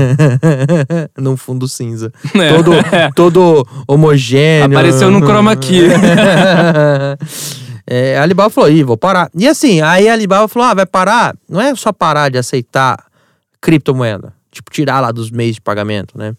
num 1.18 1.38
fundo 1.38 1.68
cinza. 1.68 2.12
É. 2.36 2.54
Todo, 2.54 2.72
todo 3.16 3.68
homogêneo. 3.88 4.78
Apareceu 4.78 5.10
no 5.10 5.20
chroma 5.20 5.56
key. 5.56 5.88
é, 7.88 8.18
a 8.18 8.24
Alibaba 8.24 8.50
falou, 8.50 8.70
ih, 8.70 8.84
vou 8.84 8.98
parar. 8.98 9.30
E 9.36 9.48
assim, 9.48 9.82
aí 9.82 10.10
a 10.10 10.14
Alibaba 10.14 10.48
falou, 10.48 10.68
ah, 10.68 10.74
vai 10.74 10.86
parar? 10.86 11.36
Não 11.50 11.62
é 11.62 11.74
só 11.76 11.94
parar 11.94 12.30
de 12.30 12.38
aceitar 12.38 13.06
criptomoeda. 13.62 14.34
Tipo, 14.52 14.72
tirar 14.72 15.00
lá 15.00 15.12
dos 15.12 15.30
meios 15.30 15.56
de 15.56 15.62
pagamento, 15.62 16.18
né? 16.18 16.34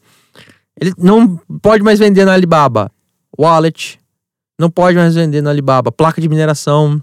Ele 0.81 0.93
não 0.97 1.37
pode 1.61 1.83
mais 1.83 1.99
vender 1.99 2.25
na 2.25 2.33
Alibaba 2.33 2.91
wallet, 3.39 3.99
não 4.59 4.71
pode 4.71 4.97
mais 4.97 5.15
vender 5.15 5.41
na 5.41 5.51
Alibaba 5.51 5.93
placa 5.93 6.21
de 6.21 6.29
mineração, 6.29 7.01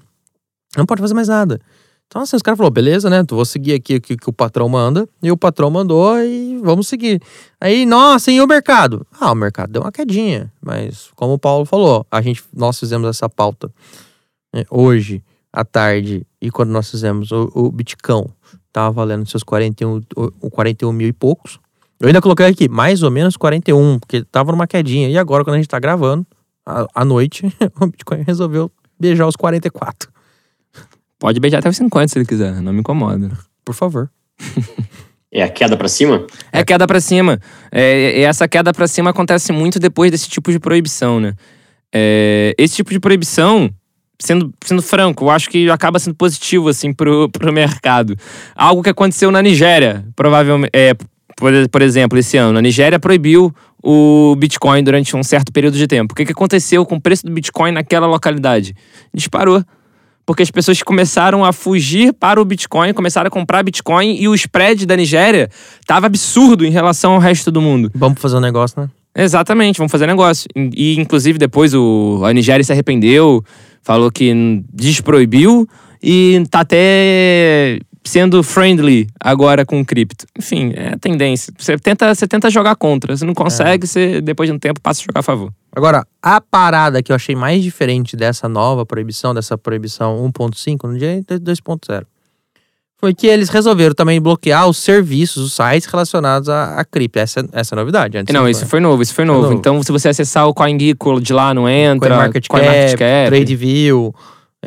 não 0.75 0.85
pode 0.85 1.01
fazer 1.01 1.13
mais 1.13 1.27
nada. 1.27 1.59
Então, 2.07 2.21
assim, 2.21 2.35
os 2.35 2.41
caras 2.41 2.57
falaram, 2.57 2.73
beleza, 2.73 3.09
né? 3.09 3.23
Tu 3.23 3.35
vou 3.35 3.45
seguir 3.45 3.73
aqui 3.73 3.95
o 3.95 4.01
que, 4.01 4.15
que, 4.15 4.29
o 4.29 4.33
patrão 4.33 4.69
manda. 4.69 5.09
E 5.23 5.31
o 5.31 5.37
patrão 5.37 5.71
mandou 5.71 6.17
e 6.19 6.59
vamos 6.63 6.87
seguir. 6.87 7.21
Aí, 7.59 7.85
nossa, 7.85 8.31
e 8.31 8.39
o 8.39 8.47
mercado? 8.47 9.05
Ah, 9.19 9.31
o 9.31 9.35
mercado 9.35 9.71
deu 9.71 9.81
uma 9.81 9.91
quedinha. 9.91 10.51
Mas, 10.61 11.09
como 11.15 11.33
o 11.33 11.39
Paulo 11.39 11.65
falou, 11.65 12.05
a 12.11 12.21
gente, 12.21 12.43
nós 12.53 12.79
fizemos 12.79 13.09
essa 13.09 13.27
pauta 13.27 13.71
né, 14.53 14.63
hoje, 14.69 15.23
à 15.51 15.65
tarde, 15.65 16.25
e 16.39 16.51
quando 16.51 16.69
nós 16.69 16.89
fizemos 16.91 17.31
o, 17.31 17.51
o 17.55 17.71
Bitcão, 17.71 18.29
tava 18.71 18.91
valendo 18.91 19.27
seus 19.27 19.43
41, 19.43 20.03
41 20.51 20.91
mil 20.91 21.07
e 21.07 21.13
poucos. 21.13 21.59
Eu 21.99 22.07
ainda 22.07 22.21
coloquei 22.21 22.45
aqui, 22.45 22.67
mais 22.67 23.03
ou 23.03 23.11
menos 23.11 23.37
41, 23.37 23.99
porque 23.99 24.23
tava 24.23 24.51
numa 24.51 24.67
quedinha. 24.67 25.09
E 25.09 25.17
agora, 25.17 25.43
quando 25.43 25.55
a 25.55 25.57
gente 25.57 25.69
tá 25.69 25.79
gravando, 25.79 26.25
à 26.65 27.05
noite, 27.05 27.45
o 27.79 27.87
Bitcoin 27.87 28.23
resolveu 28.23 28.71
beijar 28.99 29.27
os 29.27 29.35
44. 29.35 30.09
Pode 31.19 31.39
beijar 31.39 31.59
até 31.59 31.69
os 31.69 31.77
50 31.77 32.07
se 32.07 32.19
ele 32.19 32.25
quiser, 32.25 32.61
não 32.61 32.73
me 32.73 32.79
incomoda. 32.79 33.31
Por 33.63 33.73
favor. 33.73 34.09
É 35.31 35.43
a 35.43 35.49
queda 35.49 35.75
para 35.75 35.87
cima? 35.87 36.25
É 36.51 36.59
a 36.59 36.65
queda 36.65 36.87
para 36.87 36.99
cima. 37.01 37.39
É, 37.71 38.19
e 38.19 38.23
essa 38.23 38.47
queda 38.47 38.73
para 38.73 38.87
cima 38.87 39.09
acontece 39.09 39.51
muito 39.51 39.79
depois 39.79 40.11
desse 40.11 40.29
tipo 40.29 40.51
de 40.51 40.59
proibição, 40.59 41.19
né? 41.19 41.33
É, 41.93 42.53
esse 42.57 42.75
tipo 42.75 42.91
de 42.91 42.99
proibição, 42.99 43.69
sendo, 44.17 44.53
sendo 44.63 44.81
franco, 44.81 45.25
eu 45.25 45.29
acho 45.29 45.49
que 45.49 45.69
acaba 45.69 45.99
sendo 45.99 46.15
positivo, 46.15 46.69
assim, 46.69 46.93
pro, 46.93 47.29
pro 47.29 47.51
mercado. 47.51 48.15
Algo 48.55 48.81
que 48.81 48.89
aconteceu 48.89 49.29
na 49.31 49.41
Nigéria, 49.41 50.05
provavelmente. 50.15 50.71
É, 50.73 50.93
por, 51.35 51.51
por 51.69 51.81
exemplo, 51.81 52.17
esse 52.17 52.37
ano, 52.37 52.57
a 52.57 52.61
Nigéria 52.61 52.99
proibiu 52.99 53.53
o 53.83 54.35
Bitcoin 54.37 54.83
durante 54.83 55.15
um 55.15 55.23
certo 55.23 55.51
período 55.51 55.77
de 55.77 55.85
tempo. 55.87 56.13
O 56.13 56.15
que, 56.15 56.25
que 56.25 56.31
aconteceu 56.31 56.85
com 56.85 56.95
o 56.95 57.01
preço 57.01 57.25
do 57.25 57.31
Bitcoin 57.31 57.71
naquela 57.71 58.07
localidade? 58.07 58.75
Disparou. 59.13 59.63
Porque 60.25 60.41
as 60.41 60.49
pessoas 60.49 60.81
começaram 60.81 61.45
a 61.45 61.53
fugir 61.53 62.11
para 62.13 62.41
o 62.41 62.45
Bitcoin, 62.45 62.93
começaram 62.93 63.27
a 63.27 63.31
comprar 63.31 63.61
Bitcoin 63.61 64.15
e 64.19 64.27
o 64.27 64.33
spread 64.33 64.85
da 64.85 64.95
Nigéria 64.95 65.49
estava 65.79 66.07
absurdo 66.07 66.65
em 66.65 66.71
relação 66.71 67.13
ao 67.13 67.19
resto 67.19 67.51
do 67.51 67.61
mundo. 67.61 67.91
Vamos 67.93 68.19
fazer 68.19 68.37
um 68.37 68.39
negócio, 68.39 68.81
né? 68.81 68.89
Exatamente, 69.15 69.77
vamos 69.77 69.91
fazer 69.91 70.07
negócio. 70.07 70.47
E, 70.55 70.99
inclusive, 70.99 71.37
depois 71.37 71.73
o, 71.73 72.21
a 72.25 72.33
Nigéria 72.33 72.63
se 72.63 72.71
arrependeu, 72.71 73.43
falou 73.83 74.11
que 74.11 74.33
desproibiu 74.73 75.67
e 76.01 76.43
tá 76.49 76.61
até 76.61 77.79
sendo 78.05 78.43
friendly 78.43 79.07
agora 79.19 79.65
com 79.65 79.83
cripto. 79.83 80.25
Enfim, 80.37 80.71
é 80.75 80.93
a 80.93 80.97
tendência. 80.97 81.51
Você 81.57 81.77
tenta, 81.77 82.13
você 82.13 82.27
tenta 82.27 82.49
jogar 82.49 82.75
contra. 82.75 83.17
Você 83.17 83.25
não 83.25 83.33
consegue, 83.33 83.85
é. 83.85 83.87
você 83.87 84.21
depois 84.21 84.47
de 84.47 84.55
um 84.55 84.59
tempo 84.59 84.79
passa 84.79 85.01
a 85.01 85.05
jogar 85.05 85.19
a 85.19 85.23
favor. 85.23 85.51
Agora, 85.75 86.05
a 86.21 86.39
parada 86.39 87.03
que 87.03 87.11
eu 87.11 87.15
achei 87.15 87.35
mais 87.35 87.61
diferente 87.61 88.15
dessa 88.15 88.47
nova 88.47 88.85
proibição, 88.85 89.33
dessa 89.33 89.57
proibição 89.57 90.31
1.5, 90.31 90.87
no 90.87 90.97
dia 90.97 91.21
2.0, 91.27 92.05
foi 92.97 93.13
que 93.13 93.27
eles 93.27 93.49
resolveram 93.49 93.93
também 93.93 94.21
bloquear 94.21 94.69
os 94.69 94.77
serviços, 94.77 95.43
os 95.43 95.53
sites 95.53 95.85
relacionados 95.85 96.47
a, 96.47 96.75
a 96.75 96.85
cripto. 96.85 97.19
Essa, 97.19 97.45
essa 97.51 97.73
é 97.73 97.75
a 97.75 97.79
novidade. 97.79 98.17
Antes 98.17 98.33
não, 98.33 98.47
isso 98.47 98.65
foi 98.67 98.79
novo, 98.79 99.01
isso 99.01 99.13
foi 99.13 99.25
novo. 99.25 99.39
foi 99.39 99.49
novo. 99.49 99.59
Então, 99.59 99.83
se 99.83 99.91
você 99.91 100.09
acessar 100.09 100.47
o 100.47 100.53
CoinGecko 100.53 101.19
de 101.19 101.33
lá, 101.33 101.53
não 101.53 101.67
entra. 101.67 102.09
CoinMarketCap, 102.09 102.49
CoinMarketCap 102.49 103.29
TradeView 103.29 104.15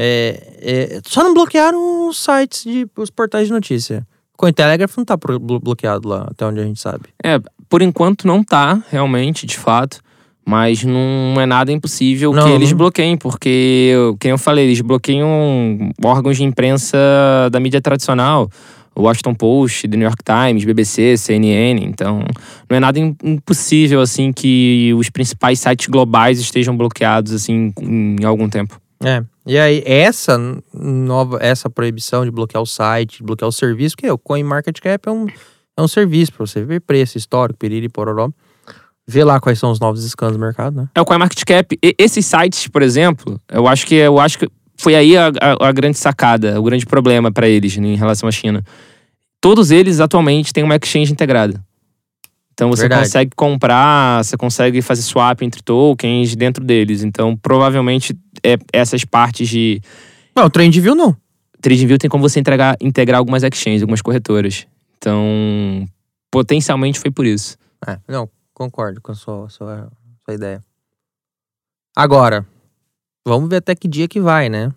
é, 0.01 0.41
é, 0.61 1.01
só 1.05 1.25
não 1.25 1.35
bloquearam 1.35 2.09
os 2.09 2.23
sites 2.23 2.63
de 2.63 2.87
os 2.97 3.11
portais 3.11 3.49
de 3.49 3.53
notícia. 3.53 4.07
Cointelegraph 4.37 4.97
não 4.97 5.05
tá 5.05 5.17
bloqueado 5.17 6.09
lá, 6.09 6.29
até 6.31 6.47
onde 6.47 6.61
a 6.61 6.63
gente 6.63 6.81
sabe. 6.81 7.07
É, 7.25 7.41
por 7.69 7.83
enquanto 7.83 8.25
não 8.25 8.45
tá, 8.45 8.81
realmente, 8.89 9.45
de 9.45 9.59
fato. 9.59 10.01
Mas 10.47 10.83
não 10.83 11.39
é 11.39 11.45
nada 11.45 11.71
impossível 11.71 12.33
não, 12.33 12.47
que 12.47 12.51
eles 12.53 12.71
não... 12.71 12.79
bloqueiem, 12.79 13.19
porque, 13.19 13.93
como 14.19 14.33
eu 14.33 14.39
falei, 14.39 14.65
eles 14.67 14.81
bloqueiam 14.81 15.91
órgãos 16.03 16.39
de 16.39 16.45
imprensa 16.45 16.97
da 17.51 17.61
mídia 17.61 17.83
tradicional. 17.83 18.49
O 18.95 19.03
Washington 19.03 19.35
Post, 19.35 19.87
The 19.87 19.97
New 19.97 20.07
York 20.07 20.23
Times, 20.25 20.65
BBC, 20.65 21.19
CNN. 21.19 21.85
Então, 21.85 22.25
não 22.71 22.77
é 22.77 22.81
nada 22.81 22.99
impossível, 22.99 24.01
assim, 24.01 24.33
que 24.33 24.95
os 24.97 25.11
principais 25.11 25.61
sites 25.61 25.87
globais 25.89 26.41
estejam 26.41 26.75
bloqueados, 26.75 27.33
assim, 27.33 27.73
em 27.83 28.25
algum 28.25 28.49
tempo. 28.49 28.81
É. 29.05 29.23
E 29.49 29.59
aí, 29.59 29.83
essa 29.87 30.39
nova, 30.75 31.39
essa 31.41 31.71
proibição 31.71 32.23
de 32.23 32.31
bloquear 32.31 32.63
o 32.63 32.67
site, 32.67 33.17
de 33.17 33.23
bloquear 33.23 33.49
o 33.49 33.53
serviço, 33.53 33.97
que 33.97 34.07
é 34.07 34.13
o 34.13 34.19
CoinMarketCap 34.19 35.09
é 35.09 35.11
um, 35.11 35.27
é 35.75 35.81
um 35.81 35.89
serviço 35.89 36.35
para 36.35 36.47
você 36.47 36.63
ver 36.63 36.83
preço, 36.83 37.17
histórico, 37.17 37.59
piriri, 37.59 37.89
pororó. 37.89 38.29
Ver 39.07 39.25
lá 39.25 39.41
quais 39.41 39.59
são 39.59 39.71
os 39.71 39.81
novos 39.81 40.05
scans 40.05 40.33
do 40.33 40.39
mercado, 40.39 40.83
né? 40.83 40.89
É 40.95 41.01
o 41.01 41.05
CoinMarketCap. 41.07 41.79
E, 41.83 41.95
esses 41.99 42.27
sites, 42.27 42.69
por 42.69 42.83
exemplo, 42.83 43.41
eu 43.51 43.67
acho 43.67 43.87
que 43.87 43.95
eu 43.95 44.21
acho 44.21 44.39
que 44.39 44.51
foi 44.77 44.95
aí 44.95 45.17
a, 45.17 45.29
a, 45.41 45.69
a 45.69 45.73
grande 45.73 45.97
sacada, 45.97 46.61
o 46.61 46.63
grande 46.63 46.85
problema 46.85 47.33
para 47.33 47.49
eles 47.49 47.75
né, 47.79 47.89
em 47.89 47.97
relação 47.97 48.29
à 48.29 48.33
China. 48.33 48.63
Todos 49.41 49.71
eles 49.71 49.99
atualmente 49.99 50.53
têm 50.53 50.63
uma 50.63 50.77
exchange 50.77 51.11
integrada. 51.11 51.65
Então 52.53 52.69
você 52.69 52.83
Verdade. 52.83 53.05
consegue 53.05 53.31
comprar, 53.37 54.25
você 54.25 54.37
consegue 54.37 54.83
fazer 54.83 55.03
swap 55.03 55.43
entre 55.43 55.63
tokens 55.63 56.35
dentro 56.35 56.65
deles. 56.65 57.05
Então 57.05 57.37
provavelmente 57.37 58.15
é 58.45 58.57
essas 58.73 59.05
partes 59.05 59.49
de. 59.49 59.81
Não, 60.35 60.47
o 60.47 60.51
TradingView 60.51 60.95
não. 60.95 61.17
TradingView 61.61 61.99
tem 61.99 62.11
como 62.11 62.29
você 62.29 62.39
entregar, 62.41 62.77
integrar 62.81 63.19
algumas 63.19 63.43
exchanges, 63.43 63.83
algumas 63.83 64.03
corretoras. 64.03 64.67
Então, 64.97 65.87
potencialmente 66.31 66.99
foi 66.99 67.11
por 67.11 67.27
isso. 67.27 67.57
É, 67.87 67.99
não, 68.09 68.29
concordo 68.53 69.01
com 69.01 69.13
a 69.13 69.15
sua, 69.15 69.49
sua, 69.49 69.91
sua 70.25 70.35
ideia. 70.35 70.63
Agora, 71.97 72.47
vamos 73.27 73.49
ver 73.49 73.57
até 73.57 73.75
que 73.75 73.89
dia 73.89 74.09
que 74.09 74.21
vai, 74.21 74.49
né? 74.49 74.73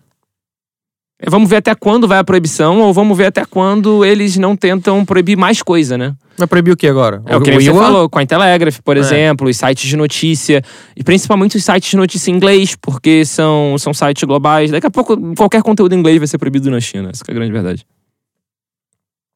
É, 1.24 1.30
vamos 1.30 1.48
ver 1.48 1.56
até 1.56 1.72
quando 1.72 2.08
vai 2.08 2.18
a 2.18 2.24
proibição, 2.24 2.80
ou 2.80 2.92
vamos 2.92 3.16
ver 3.16 3.26
até 3.26 3.44
quando 3.44 4.04
eles 4.04 4.36
não 4.36 4.56
tentam 4.56 5.04
proibir 5.04 5.36
mais 5.36 5.62
coisa, 5.62 5.96
né? 5.96 6.16
Vai 6.36 6.48
proibir 6.48 6.72
o 6.72 6.76
que 6.76 6.88
agora? 6.88 7.22
É 7.26 7.36
o, 7.36 7.40
que 7.40 7.52
você 7.52 7.72
falou, 7.72 8.10
com 8.10 8.18
a 8.18 8.26
Telegraph, 8.26 8.80
por 8.82 8.96
é. 8.96 9.00
exemplo, 9.00 9.48
os 9.48 9.56
sites 9.56 9.88
de 9.88 9.96
notícia, 9.96 10.62
e 10.96 11.04
principalmente 11.04 11.56
os 11.56 11.64
sites 11.64 11.90
de 11.90 11.96
notícia 11.96 12.30
em 12.32 12.34
inglês, 12.34 12.74
porque 12.74 13.24
são, 13.24 13.76
são 13.78 13.94
sites 13.94 14.24
globais. 14.24 14.72
Daqui 14.72 14.86
a 14.88 14.90
pouco, 14.90 15.16
qualquer 15.36 15.62
conteúdo 15.62 15.94
em 15.94 15.98
inglês 15.98 16.18
vai 16.18 16.26
ser 16.26 16.38
proibido 16.38 16.68
na 16.70 16.80
China, 16.80 17.10
essa 17.12 17.22
é 17.28 17.30
a 17.30 17.34
grande 17.34 17.52
verdade. 17.52 17.86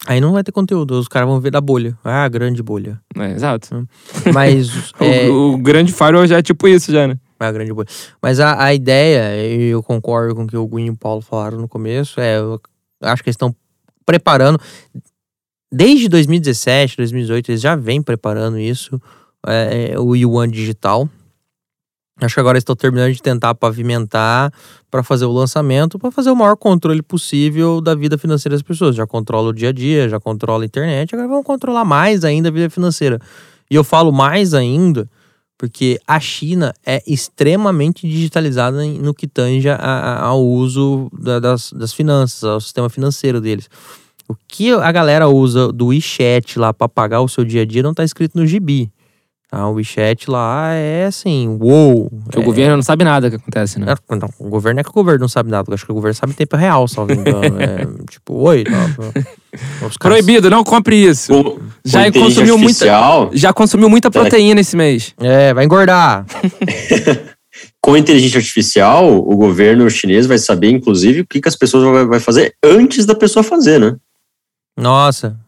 Aí 0.07 0.21
não 0.21 0.33
vai 0.33 0.43
ter 0.43 0.53
conteúdo, 0.53 0.99
os 0.99 1.07
caras 1.09 1.29
vão 1.29 1.41
ver 1.41 1.51
da 1.51 1.61
bolha. 1.61 1.97
Ah, 2.05 2.29
grande 2.29 2.63
bolha. 2.63 3.01
É, 3.17 3.33
exato. 3.33 3.89
Mas. 4.33 4.93
é... 5.01 5.29
o, 5.29 5.55
o, 5.55 5.57
grande 5.57 5.93
firewall 5.93 6.27
já 6.27 6.39
é 6.39 6.43
tipo 6.43 6.67
isso, 6.67 6.93
já, 6.93 7.07
né? 7.07 7.17
É 7.39 7.47
a 7.47 7.53
grande 7.53 7.73
bolha. 7.73 7.89
Mas 8.21 8.41
a, 8.41 8.65
a 8.65 8.75
ideia, 8.75 9.47
e 9.47 9.69
eu 9.69 9.83
concordo 9.83 10.35
com 10.35 10.45
o 10.45 10.47
que 10.47 10.57
o 10.57 10.67
Guinho 10.67 10.89
e 10.89 10.91
o 10.91 10.97
Paulo 10.97 11.21
falaram 11.21 11.59
no 11.59 11.69
começo, 11.69 12.21
é. 12.21 12.39
Eu 12.39 12.61
acho 13.03 13.23
que 13.23 13.29
eles 13.29 13.35
estão 13.35 13.55
preparando. 14.05 14.59
Desde 15.71 16.09
2017, 16.09 16.97
2018, 16.97 17.51
eles 17.51 17.61
já 17.61 17.77
vêm 17.77 18.01
preparando 18.01 18.59
isso, 18.59 19.01
é, 19.47 19.91
é, 19.93 19.99
o 19.99 20.15
Yuan 20.15 20.49
digital. 20.49 21.09
Acho 22.19 22.35
que 22.35 22.41
agora 22.41 22.57
estão 22.57 22.75
terminando 22.75 23.13
de 23.13 23.21
tentar 23.21 23.55
pavimentar 23.55 24.51
para 24.91 25.03
fazer 25.03 25.27
o 25.27 25.33
lançamento, 25.33 25.99
para 25.99 26.11
fazer 26.11 26.31
o 26.31 26.37
maior 26.37 26.57
controle 26.57 27.03
possível 27.03 27.83
da 27.83 27.95
vida 27.95 28.17
financeira 28.17 28.55
das 28.55 28.63
pessoas. 28.63 28.97
Já 28.97 29.07
controla 29.07 29.51
o 29.51 29.53
dia 29.53 29.69
a 29.69 29.73
dia, 29.73 30.09
já 30.09 30.19
controla 30.19 30.65
a 30.65 30.67
internet, 30.67 31.15
agora 31.15 31.29
vão 31.29 31.43
controlar 31.43 31.85
mais 31.85 32.25
ainda 32.25 32.49
a 32.49 32.53
vida 32.53 32.71
financeira. 32.71 33.21
E 33.71 33.75
eu 33.75 33.85
falo 33.85 34.11
mais 34.11 34.55
ainda 34.55 35.07
porque 35.59 35.99
a 36.07 36.21
China 36.21 36.75
é 36.85 37.03
extremamente 37.07 38.07
digitalizada 38.07 38.85
no 38.85 39.15
que 39.15 39.27
tange 39.27 39.69
ao 39.71 40.45
uso 40.45 41.11
das, 41.13 41.73
das 41.73 41.93
finanças, 41.93 42.45
ao 42.45 42.61
sistema 42.61 42.91
financeiro 42.91 43.41
deles. 43.41 43.69
O 44.29 44.35
que 44.49 44.73
a 44.73 44.93
galera 44.93 45.29
usa 45.29 45.73
do 45.73 45.87
WeChat 45.87 46.59
lá 46.59 46.75
para 46.75 46.89
pagar 46.89 47.21
o 47.21 47.29
seu 47.29 47.45
dia 47.45 47.63
a 47.63 47.65
dia 47.65 47.83
não 47.83 47.93
está 47.93 48.05
escrito 48.05 48.37
no 48.37 48.47
gibi. 48.47 48.91
Tá? 49.49 49.69
O 49.69 49.75
WeChat 49.75 50.29
lá 50.29 50.73
é 50.73 51.05
assim, 51.07 51.57
uou. 51.61 52.11
Que 52.31 52.39
é... 52.39 52.41
o 52.41 52.45
governo 52.45 52.77
não 52.77 52.83
sabe 52.83 53.05
nada 53.05 53.31
que 53.31 53.37
acontece, 53.37 53.79
né? 53.79 53.93
É, 53.93 54.17
não, 54.17 54.29
o 54.41 54.49
governo 54.49 54.81
é 54.81 54.83
que 54.83 54.91
o 54.91 54.93
governo 54.93 55.21
não 55.21 55.29
sabe 55.29 55.51
nada. 55.51 55.71
Eu 55.71 55.75
acho 55.75 55.87
que 55.87 55.93
o 55.93 55.95
governo 55.95 56.15
sabe 56.15 56.33
em 56.33 56.37
tempo 56.37 56.57
real, 56.57 56.89
salvo 56.89 57.13
engano. 57.13 57.43
é, 57.63 57.87
tipo, 58.11 58.35
oi. 58.35 58.65
Tá, 58.65 59.91
Proibido, 60.01 60.51
não 60.51 60.65
compre 60.65 60.97
isso. 60.97 61.33
O, 61.33 61.61
já 61.85 62.11
consumiu 62.11 62.59
muita, 62.59 62.87
já 63.33 63.53
consumiu 63.53 63.89
muita 63.89 64.11
proteína 64.11 64.61
esse 64.61 64.77
mês. 64.77 65.15
É, 65.19 65.55
vai 65.55 65.65
engordar. 65.65 66.27
Com 67.81 67.97
inteligência 67.97 68.39
artificial, 68.39 69.17
o 69.17 69.37
governo 69.37 69.89
chinês 69.89 70.27
vai 70.27 70.39
saber, 70.39 70.71
inclusive, 70.71 71.21
o 71.21 71.27
que, 71.27 71.41
que 71.41 71.49
as 71.49 71.55
pessoas 71.55 71.85
vão 71.85 72.09
vai 72.09 72.19
fazer 72.19 72.55
antes 72.63 73.07
da 73.07 73.15
pessoa 73.15 73.45
fazer, 73.45 73.79
né? 73.79 73.97
Nossa. 74.77 75.39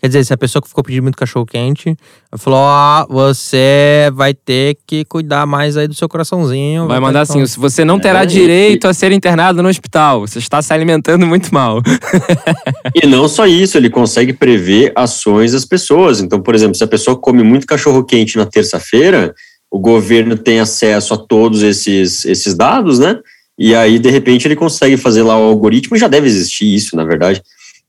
Quer 0.00 0.06
dizer, 0.06 0.24
se 0.24 0.32
a 0.32 0.36
pessoa 0.36 0.62
que 0.62 0.68
ficou 0.68 0.84
pedindo 0.84 1.02
muito 1.02 1.18
cachorro 1.18 1.44
quente 1.44 1.96
falou: 2.36 2.60
Ó, 2.60 3.02
oh, 3.02 3.12
você 3.12 4.10
vai 4.14 4.32
ter 4.32 4.78
que 4.86 5.04
cuidar 5.04 5.44
mais 5.44 5.76
aí 5.76 5.88
do 5.88 5.94
seu 5.94 6.08
coraçãozinho. 6.08 6.82
Vai, 6.82 7.00
vai 7.00 7.00
mandar 7.00 7.22
assim: 7.22 7.44
se 7.44 7.58
você 7.58 7.84
não 7.84 7.98
terá 7.98 8.22
é, 8.22 8.26
direito 8.26 8.86
e... 8.86 8.88
a 8.88 8.94
ser 8.94 9.10
internado 9.10 9.60
no 9.60 9.68
hospital, 9.68 10.20
você 10.20 10.38
está 10.38 10.62
se 10.62 10.72
alimentando 10.72 11.26
muito 11.26 11.52
mal. 11.52 11.82
e 12.94 13.06
não 13.06 13.26
só 13.26 13.44
isso, 13.44 13.76
ele 13.76 13.90
consegue 13.90 14.32
prever 14.32 14.92
ações 14.94 15.50
das 15.50 15.64
pessoas. 15.64 16.20
Então, 16.20 16.40
por 16.40 16.54
exemplo, 16.54 16.76
se 16.76 16.84
a 16.84 16.88
pessoa 16.88 17.16
come 17.16 17.42
muito 17.42 17.66
cachorro 17.66 18.04
quente 18.04 18.36
na 18.36 18.46
terça-feira, 18.46 19.34
o 19.68 19.80
governo 19.80 20.36
tem 20.36 20.60
acesso 20.60 21.12
a 21.12 21.16
todos 21.16 21.62
esses, 21.62 22.24
esses 22.24 22.54
dados, 22.54 23.00
né? 23.00 23.18
E 23.58 23.74
aí, 23.74 23.98
de 23.98 24.10
repente, 24.10 24.46
ele 24.46 24.54
consegue 24.54 24.96
fazer 24.96 25.24
lá 25.24 25.36
o 25.36 25.42
algoritmo, 25.42 25.96
já 25.96 26.06
deve 26.06 26.28
existir 26.28 26.72
isso, 26.72 26.94
na 26.94 27.04
verdade 27.04 27.42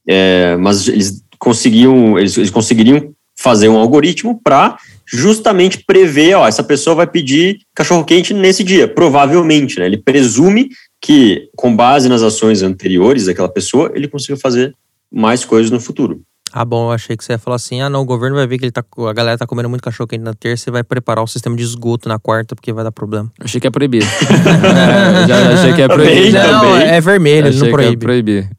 é, 0.10 0.56
mas 0.58 0.88
eles 0.88 1.22
conseguiam, 1.39 2.19
eles, 2.19 2.38
eles 2.38 2.52
conseguiriam 2.52 3.13
fazer 3.38 3.69
um 3.69 3.78
algoritmo 3.78 4.39
para 4.43 4.78
justamente 5.12 5.84
prever, 5.88 6.36
ó, 6.36 6.47
essa 6.47 6.62
pessoa 6.62 6.95
vai 6.95 7.08
pedir 7.08 7.60
cachorro 7.73 8.04
quente 8.04 8.34
nesse 8.34 8.63
dia, 8.63 8.88
provavelmente, 8.88 9.80
né? 9.80 9.86
Ele 9.86 9.97
presume 9.97 10.69
que 11.02 11.49
com 11.56 11.75
base 11.75 12.10
nas 12.10 12.21
ações 12.21 12.62
anteriores 12.62 13.25
daquela 13.25 13.49
pessoa, 13.49 13.91
ele 13.95 14.08
conseguiu 14.08 14.38
fazer 14.38 14.75
mais 15.12 15.45
coisas 15.45 15.71
no 15.71 15.80
futuro. 15.80 16.21
Ah, 16.52 16.65
bom, 16.65 16.88
eu 16.88 16.91
achei 16.91 17.15
que 17.15 17.23
você 17.23 17.34
ia 17.34 17.38
falar 17.38 17.58
assim: 17.58 17.80
ah, 17.80 17.89
não, 17.89 18.02
o 18.02 18.06
governo 18.06 18.36
vai 18.36 18.47
ver 18.47 18.58
que 18.58 18.65
ele 18.65 18.71
tá, 18.71 18.84
a 19.08 19.13
galera 19.13 19.38
tá 19.38 19.45
comendo 19.45 19.69
muito 19.69 19.84
cachorro 19.84 20.08
quente 20.08 20.23
na 20.23 20.34
terça 20.34 20.69
e 20.69 20.71
vai 20.71 20.84
preparar 20.84 21.23
o 21.23 21.28
sistema 21.28 21.56
de 21.56 21.63
esgoto 21.63 22.10
na 22.10 22.17
quarta, 22.17 22.56
porque 22.56 22.73
vai 22.73 22.84
dar 22.84 22.91
problema. 22.91 23.32
Achei 23.39 23.62
que 23.62 23.67
é 23.67 23.69
proibido. 23.69 24.06
é, 24.34 25.28
já 25.28 25.54
achei 25.54 25.73
que 25.73 25.82
é 25.82 25.88
proibido. 25.88 26.38
Não, 26.38 26.75
é 26.75 26.99
vermelho, 26.99 27.47
eles 27.47 27.62
não 27.62 27.69
proíbem. 27.69 27.93
É 27.93 27.97
proibir. 27.97 28.49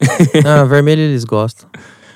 não, 0.43 0.67
vermelho 0.67 1.01
eles 1.01 1.25
gostam. 1.25 1.69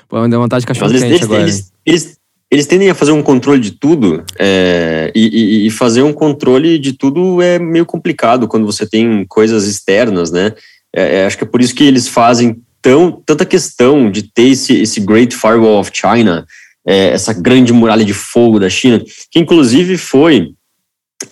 Pô, 0.08 0.22
me 0.22 0.28
deu 0.28 0.40
vontade 0.40 0.60
de 0.60 0.66
cachorro 0.66 0.90
quente 0.90 1.04
eles, 1.04 1.22
agora. 1.22 1.42
Eles, 1.42 1.72
eles, 1.84 2.18
eles, 2.50 2.66
tendem 2.66 2.90
a 2.90 2.94
fazer 2.94 3.12
um 3.12 3.22
controle 3.22 3.60
de 3.60 3.72
tudo 3.72 4.24
é, 4.38 5.10
e, 5.14 5.66
e, 5.66 5.70
fazer 5.70 6.02
um 6.02 6.12
controle 6.12 6.78
de 6.78 6.92
tudo 6.92 7.42
é 7.42 7.58
meio 7.58 7.84
complicado 7.84 8.46
quando 8.46 8.66
você 8.66 8.86
tem 8.86 9.24
coisas 9.26 9.66
externas, 9.66 10.30
né? 10.30 10.52
É, 10.94 11.20
é 11.20 11.26
acho 11.26 11.36
que 11.36 11.44
é 11.44 11.46
por 11.46 11.60
isso 11.60 11.74
que 11.74 11.84
eles 11.84 12.08
fazem 12.08 12.60
tão, 12.80 13.22
tanta 13.26 13.44
questão 13.44 14.10
de 14.10 14.22
ter 14.22 14.48
esse, 14.50 14.80
esse 14.80 15.00
Great 15.00 15.34
Firewall 15.34 15.80
of 15.80 15.90
China, 15.92 16.46
é, 16.86 17.08
essa 17.08 17.32
grande 17.32 17.72
muralha 17.72 18.04
de 18.04 18.14
fogo 18.14 18.60
da 18.60 18.70
China, 18.70 19.02
que 19.30 19.40
inclusive 19.40 19.98
foi 19.98 20.52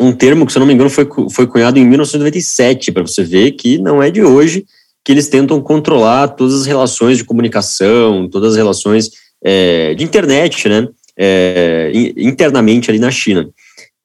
um 0.01 0.13
termo 0.13 0.45
que, 0.47 0.53
se 0.53 0.59
eu 0.59 0.61
não 0.61 0.67
me 0.67 0.75
engano, 0.75 0.91
foi, 0.91 1.07
foi 1.31 1.47
cunhado 1.47 1.79
em 1.79 1.85
1997, 1.85 2.91
para 2.91 3.03
você 3.03 3.23
ver 3.23 3.53
que 3.53 3.79
não 3.79 4.03
é 4.03 4.11
de 4.11 4.23
hoje 4.23 4.65
que 5.05 5.13
eles 5.13 5.29
tentam 5.29 5.61
controlar 5.61 6.29
todas 6.29 6.63
as 6.63 6.67
relações 6.67 7.19
de 7.19 7.25
comunicação, 7.25 8.29
todas 8.29 8.53
as 8.53 8.57
relações 8.57 9.11
é, 9.45 9.95
de 9.95 10.03
internet, 10.03 10.69
né, 10.69 10.89
é, 11.17 11.93
internamente 12.17 12.91
ali 12.91 12.99
na 12.99 13.11
China. 13.11 13.49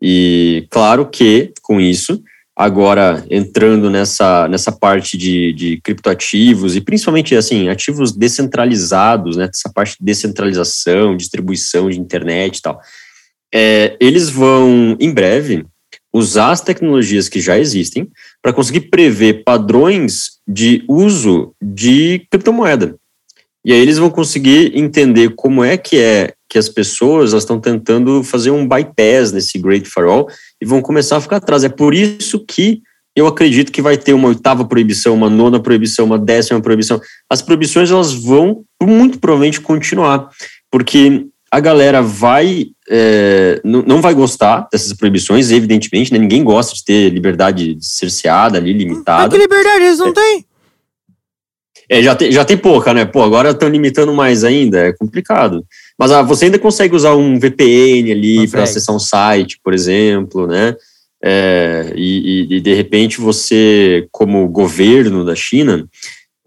E 0.01 0.67
claro 0.69 1.05
que, 1.05 1.53
com 1.61 1.79
isso, 1.79 2.21
agora 2.55 3.25
entrando 3.29 3.89
nessa, 3.89 4.47
nessa 4.49 4.71
parte 4.71 5.17
de, 5.17 5.53
de 5.53 5.81
criptoativos 5.81 6.75
e 6.75 6.81
principalmente 6.81 7.33
assim 7.33 7.69
ativos 7.69 8.11
descentralizados, 8.11 9.37
né, 9.37 9.49
essa 9.49 9.71
parte 9.73 9.91
de 9.97 10.05
descentralização, 10.05 11.15
distribuição 11.15 11.89
de 11.89 11.97
internet 11.97 12.57
e 12.57 12.61
tal, 12.61 12.81
é, 13.53 13.95
eles 13.99 14.29
vão 14.29 14.97
em 14.99 15.11
breve 15.11 15.65
usar 16.13 16.51
as 16.51 16.61
tecnologias 16.61 17.29
que 17.29 17.39
já 17.39 17.57
existem 17.57 18.09
para 18.41 18.51
conseguir 18.51 18.81
prever 18.89 19.43
padrões 19.43 20.38
de 20.49 20.83
uso 20.87 21.53
de 21.61 22.25
criptomoeda. 22.31 22.95
E 23.63 23.71
aí 23.71 23.79
eles 23.79 23.99
vão 23.99 24.09
conseguir 24.09 24.75
entender 24.75 25.35
como 25.35 25.63
é 25.63 25.77
que 25.77 25.99
é 25.99 26.33
que 26.49 26.57
as 26.57 26.67
pessoas 26.67 27.33
estão 27.33 27.59
tentando 27.59 28.23
fazer 28.23 28.49
um 28.49 28.67
bypass 28.67 29.31
nesse 29.31 29.59
Great 29.59 29.87
Firewall 29.87 30.27
e 30.59 30.65
vão 30.65 30.81
começar 30.81 31.17
a 31.17 31.21
ficar 31.21 31.35
atrás. 31.35 31.63
É 31.63 31.69
por 31.69 31.93
isso 31.93 32.43
que 32.43 32.81
eu 33.15 33.27
acredito 33.27 33.71
que 33.71 33.81
vai 33.81 33.97
ter 33.97 34.13
uma 34.13 34.29
oitava 34.29 34.65
proibição, 34.65 35.13
uma 35.13 35.29
nona 35.29 35.61
proibição, 35.61 36.05
uma 36.05 36.17
décima 36.17 36.59
proibição. 36.61 36.99
As 37.29 37.43
proibições 37.43 37.91
elas 37.91 38.13
vão 38.13 38.63
muito 38.81 39.19
provavelmente 39.19 39.61
continuar, 39.61 40.29
porque 40.71 41.27
a 41.51 41.59
galera 41.59 42.01
vai 42.01 42.67
é, 42.89 43.61
não 43.63 44.01
vai 44.01 44.13
gostar 44.13 44.67
dessas 44.71 44.93
proibições, 44.93 45.51
evidentemente, 45.51 46.11
né? 46.11 46.19
Ninguém 46.19 46.43
gosta 46.43 46.75
de 46.75 46.83
ter 46.83 47.09
liberdade 47.09 47.77
cerceada 47.79 48.57
ali, 48.57 48.73
limitada. 48.73 49.23
Mas 49.23 49.33
que 49.33 49.37
liberdade 49.37 49.83
eles 49.83 49.99
não 49.99 50.09
é. 50.09 50.13
têm? 50.13 50.45
É, 51.91 52.03
já, 52.03 52.15
tem, 52.15 52.31
já 52.31 52.45
tem 52.45 52.55
pouca, 52.55 52.93
né? 52.93 53.03
Pô, 53.03 53.23
agora 53.23 53.49
estão 53.49 53.67
limitando 53.67 54.13
mais 54.13 54.43
ainda, 54.43 54.79
é 54.79 54.93
complicado. 54.93 55.65
Mas 55.97 56.11
ah, 56.11 56.21
você 56.21 56.45
ainda 56.45 56.59
consegue 56.59 56.95
usar 56.95 57.15
um 57.15 57.39
VPN 57.39 58.11
ali 58.11 58.47
para 58.47 58.63
acessar 58.63 58.95
um 58.95 58.99
site, 58.99 59.59
por 59.63 59.73
exemplo, 59.73 60.45
né? 60.45 60.75
É, 61.21 61.91
e, 61.95 62.47
e, 62.55 62.61
de 62.61 62.73
repente 62.73 63.19
você, 63.19 64.07
como 64.11 64.47
governo 64.47 65.25
da 65.25 65.35
China, 65.35 65.85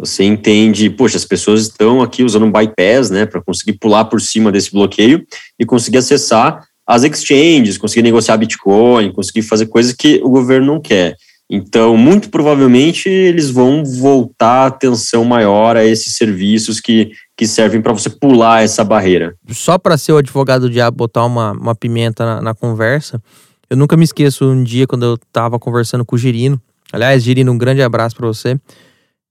você 0.02 0.24
entende, 0.24 0.90
poxa, 0.90 1.16
as 1.16 1.24
pessoas 1.24 1.62
estão 1.62 2.02
aqui 2.02 2.24
usando 2.24 2.44
um 2.44 2.50
bypass, 2.50 3.08
né, 3.08 3.24
para 3.24 3.40
conseguir 3.40 3.74
pular 3.74 4.04
por 4.06 4.20
cima 4.20 4.50
desse 4.50 4.72
bloqueio 4.72 5.24
e 5.56 5.64
conseguir 5.64 5.98
acessar 5.98 6.64
as 6.84 7.04
exchanges, 7.04 7.78
conseguir 7.78 8.02
negociar 8.02 8.36
Bitcoin, 8.36 9.12
conseguir 9.12 9.42
fazer 9.42 9.66
coisas 9.66 9.92
que 9.92 10.20
o 10.24 10.28
governo 10.28 10.66
não 10.66 10.80
quer. 10.80 11.14
Então, 11.48 11.96
muito 11.96 12.30
provavelmente, 12.30 13.08
eles 13.08 13.48
vão 13.48 13.84
voltar 13.84 14.66
atenção 14.66 15.24
maior 15.24 15.76
a 15.76 15.84
esses 15.84 16.16
serviços 16.16 16.80
que, 16.80 17.12
que 17.36 17.46
servem 17.46 17.80
para 17.80 17.92
você 17.92 18.10
pular 18.10 18.64
essa 18.64 18.82
barreira. 18.82 19.36
Só 19.50 19.78
para 19.78 19.96
ser 19.96 20.12
o 20.12 20.16
advogado 20.16 20.62
do 20.62 20.70
diabo, 20.70 20.96
botar 20.96 21.24
uma, 21.24 21.52
uma 21.52 21.74
pimenta 21.76 22.24
na, 22.24 22.42
na, 22.42 22.54
conversa, 22.54 23.22
eu 23.70 23.76
nunca 23.76 23.96
me 23.96 24.02
esqueço 24.02 24.44
um 24.50 24.64
dia 24.64 24.86
quando 24.86 25.04
eu 25.04 25.14
estava 25.14 25.60
conversando 25.60 26.04
com 26.04 26.16
o 26.16 26.18
Girino. 26.18 26.60
Aliás, 26.92 27.22
Girino, 27.22 27.52
um 27.52 27.58
grande 27.58 27.82
abraço 27.82 28.16
para 28.16 28.26
você. 28.26 28.58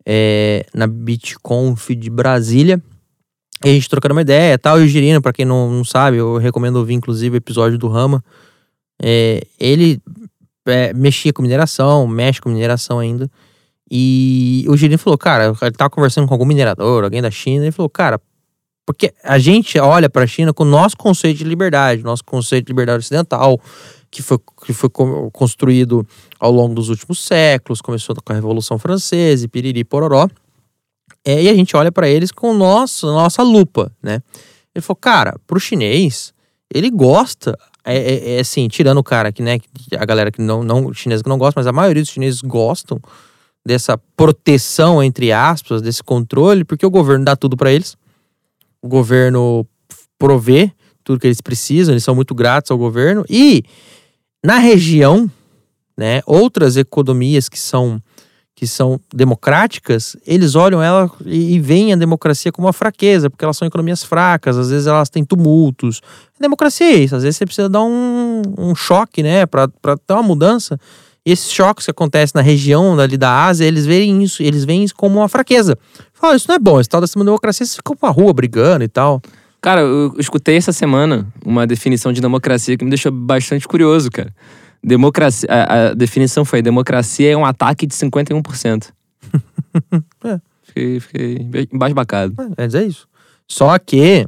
É, 0.06 0.66
na 0.74 0.88
BitConf 0.88 1.90
de 1.90 2.10
Brasília. 2.10 2.82
E 3.64 3.70
a 3.70 3.74
gente 3.74 3.90
trocando 3.90 4.14
uma 4.14 4.22
ideia 4.22 4.58
tal. 4.58 4.80
E 4.80 4.86
o 4.86 4.88
Girino, 4.88 5.22
para 5.22 5.34
quem 5.34 5.46
não, 5.46 5.70
não 5.70 5.84
sabe, 5.84 6.18
eu 6.18 6.38
recomendo 6.38 6.78
ouvir 6.78 6.94
inclusive 6.94 7.36
o 7.36 7.38
episódio 7.38 7.78
do 7.78 7.88
Rama. 7.88 8.24
É, 9.02 9.42
ele 9.60 10.02
é, 10.68 10.94
mexia 10.94 11.34
com 11.34 11.42
mineração, 11.42 12.08
mexe 12.08 12.42
com 12.42 12.50
mineração 12.50 13.00
ainda. 13.00 13.30
E 13.90 14.66
o 14.70 14.78
Girino 14.78 14.98
falou, 14.98 15.18
cara, 15.18 15.54
ele 15.62 15.72
tava 15.72 15.90
conversando 15.90 16.28
com 16.28 16.34
algum 16.34 16.46
minerador, 16.46 17.04
alguém 17.04 17.22
da 17.22 17.30
China, 17.30 17.66
ele 17.66 17.74
falou, 17.74 17.90
cara, 17.90 18.22
porque 18.86 19.14
a 19.22 19.38
gente 19.38 19.78
olha 19.80 20.10
para 20.10 20.24
a 20.24 20.28
China 20.28 20.54
com 20.54 20.64
o 20.64 20.68
nosso 20.68 20.96
conceito 20.96 21.40
de 21.40 21.44
liberdade, 21.44 22.02
nosso 22.02 22.24
conceito 22.24 22.68
de 22.68 22.72
liberdade 22.72 23.00
ocidental, 23.00 23.60
que 24.12 24.22
foi, 24.22 24.38
que 24.66 24.74
foi 24.74 24.90
construído 25.32 26.06
ao 26.40 26.52
longo 26.52 26.76
dos 26.76 26.90
últimos 26.90 27.24
séculos, 27.24 27.82
começou 27.82 28.16
com 28.24 28.34
a 28.34 28.36
Revolução 28.36 28.78
Francesa, 28.78 29.46
e 29.46 29.48
piriri 29.48 29.84
pororó. 29.84 30.28
É, 31.26 31.42
e 31.44 31.50
a 31.50 31.54
gente 31.54 31.76
olha 31.78 31.92
para 31.92 32.10
eles 32.10 32.32
com 32.32 32.54
nosso, 32.54 33.08
nossa 33.08 33.42
lupa, 33.42 33.92
né? 34.04 34.22
Ele 34.76 34.82
falou, 34.82 34.98
cara, 34.98 35.40
pro 35.48 35.60
chinês, 35.60 36.34
ele 36.74 36.90
gosta 36.90 37.58
é, 37.84 37.98
é, 37.98 38.36
é, 38.36 38.40
assim, 38.40 38.68
tirando 38.68 39.00
o 39.00 39.04
cara 39.04 39.32
que, 39.32 39.42
né, 39.42 39.60
a 39.98 40.06
galera 40.06 40.32
que 40.32 40.42
não, 40.42 40.64
não, 40.64 40.94
chinesa 40.94 41.24
que 41.24 41.30
não 41.30 41.38
gosta, 41.38 41.60
mas 41.60 41.68
a 41.68 41.72
maioria 41.72 42.02
dos 42.02 42.12
chineses 42.12 42.42
gostam 42.42 43.00
dessa 43.66 43.98
proteção, 44.16 45.02
entre 45.02 45.32
aspas, 45.32 45.82
desse 45.82 46.04
controle, 46.04 46.64
porque 46.64 46.86
o 46.86 46.92
governo 46.92 47.26
dá 47.26 47.36
tudo 47.36 47.58
para 47.58 47.72
eles. 47.72 47.96
O 48.82 48.88
governo 48.88 49.66
provê 50.18 50.72
tudo 51.04 51.20
que 51.20 51.28
eles 51.28 51.42
precisam, 51.42 51.94
eles 51.94 52.04
são 52.04 52.16
muito 52.16 52.36
gratos 52.36 52.72
ao 52.72 52.78
governo. 52.78 53.26
E 53.30 53.64
na 54.44 54.58
região, 54.58 55.30
né? 55.98 56.22
Outras 56.26 56.78
economias 56.78 57.48
que 57.48 57.60
são 57.60 58.02
que 58.62 58.68
são 58.68 59.00
democráticas, 59.12 60.16
eles 60.24 60.54
olham 60.54 60.84
ela 60.84 61.10
e, 61.26 61.56
e 61.56 61.60
veem 61.60 61.94
a 61.94 61.96
democracia 61.96 62.52
como 62.52 62.68
uma 62.68 62.74
fraqueza, 62.74 63.28
porque 63.28 63.44
elas 63.44 63.58
são 63.58 63.68
economias 63.68 64.04
fracas, 64.04 64.56
às 64.56 64.70
vezes 64.70 64.86
elas 64.86 65.10
têm 65.10 65.26
tumultos. 65.26 66.00
democracia 66.40 66.86
é 66.86 66.94
isso, 66.94 67.16
às 67.16 67.24
vezes 67.24 67.38
você 67.38 67.46
precisa 67.48 67.68
dar 67.68 67.82
um, 67.82 68.44
um 68.60 68.76
choque, 68.76 69.24
né, 69.24 69.48
para 69.48 69.68
ter 70.06 70.14
uma 70.14 70.22
mudança. 70.22 70.80
E 71.26 71.32
esses 71.32 71.52
choques 71.52 71.86
que 71.86 71.92
acontecem 71.92 72.34
na 72.36 72.42
região 72.44 73.00
ali 73.00 73.18
da 73.18 73.46
Ásia, 73.46 73.66
eles 73.66 73.88
veem 73.88 74.22
isso, 74.22 74.44
eles 74.44 74.64
veem 74.64 74.84
isso 74.84 74.94
como 74.96 75.18
uma 75.18 75.28
fraqueza. 75.28 75.76
Fala, 76.14 76.36
isso 76.36 76.48
não 76.48 76.54
é 76.56 76.60
bom, 76.60 76.80
esse 76.80 76.88
tal 76.88 77.02
dessa 77.02 77.18
democracia, 77.18 77.66
você 77.66 77.78
fica 77.78 77.96
pra 77.96 78.10
rua 78.10 78.32
brigando 78.32 78.84
e 78.84 78.88
tal. 78.88 79.20
Cara, 79.62 79.82
eu 79.82 80.16
escutei 80.18 80.58
essa 80.58 80.74
semana 80.74 81.32
uma 81.46 81.68
definição 81.68 82.12
de 82.12 82.20
democracia 82.20 82.76
que 82.76 82.84
me 82.84 82.90
deixou 82.90 83.12
bastante 83.12 83.68
curioso, 83.68 84.10
cara. 84.10 84.34
Democracia, 84.84 85.48
a, 85.50 85.90
a 85.90 85.94
definição 85.94 86.44
foi: 86.44 86.62
democracia 86.64 87.32
é 87.32 87.38
um 87.38 87.46
ataque 87.46 87.86
de 87.86 87.94
51%. 87.94 88.92
é. 90.26 90.42
Fiquei, 90.64 91.00
fiquei 91.00 91.70
embasbacado. 91.72 92.36
É, 92.58 92.78
é 92.78 92.84
isso. 92.84 93.08
Só 93.48 93.78
que. 93.78 94.26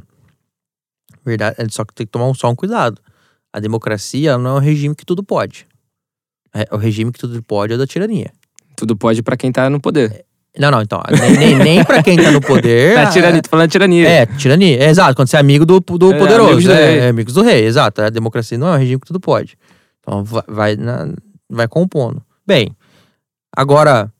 Verdade, 1.24 1.56
é 1.58 1.66
só 1.68 1.84
que 1.84 1.94
tem 1.94 2.06
que 2.06 2.12
tomar 2.12 2.28
um, 2.28 2.34
só 2.34 2.50
um 2.50 2.54
cuidado. 2.54 3.00
A 3.52 3.58
democracia 3.58 4.36
não 4.38 4.50
é 4.50 4.54
um 4.54 4.62
regime 4.62 4.94
que 4.94 5.06
tudo 5.06 5.24
pode. 5.24 5.66
É, 6.54 6.68
o 6.70 6.76
regime 6.76 7.10
que 7.10 7.18
tudo 7.18 7.42
pode 7.42 7.72
é 7.72 7.76
da 7.76 7.86
tirania. 7.86 8.30
Tudo 8.76 8.96
pode 8.96 9.22
para 9.22 9.36
quem 9.36 9.50
tá 9.50 9.68
no 9.70 9.80
poder. 9.80 10.24
Não, 10.58 10.70
não, 10.70 10.82
então. 10.82 11.02
Nem, 11.20 11.36
nem, 11.36 11.56
nem 11.56 11.84
pra 11.84 12.02
quem 12.02 12.16
tá 12.16 12.30
no 12.30 12.40
poder. 12.40 12.94
é 12.98 13.06
tirania, 13.06 13.42
tô 13.42 13.50
falando 13.50 13.70
tirania. 13.70 14.08
É, 14.08 14.26
tirania. 14.26 14.84
É, 14.84 14.88
exato, 14.88 15.16
quando 15.16 15.28
você 15.28 15.36
é 15.36 15.40
amigo 15.40 15.66
do, 15.66 15.80
do 15.80 16.12
é, 16.12 16.18
poderoso. 16.18 16.52
Amigos 16.52 16.64
do, 16.64 16.72
é, 16.72 16.86
rei. 16.86 16.98
É, 16.98 17.08
amigos 17.08 17.34
do 17.34 17.42
rei, 17.42 17.64
exato. 17.64 18.02
A 18.02 18.10
democracia 18.10 18.56
não 18.56 18.68
é 18.68 18.76
um 18.76 18.78
regime 18.78 19.00
que 19.00 19.06
tudo 19.06 19.18
pode. 19.18 19.58
Então 20.00 20.22
vai, 20.22 20.76
na, 20.76 21.08
vai 21.50 21.66
compondo. 21.66 22.22
Bem, 22.46 22.70
agora 23.54 24.12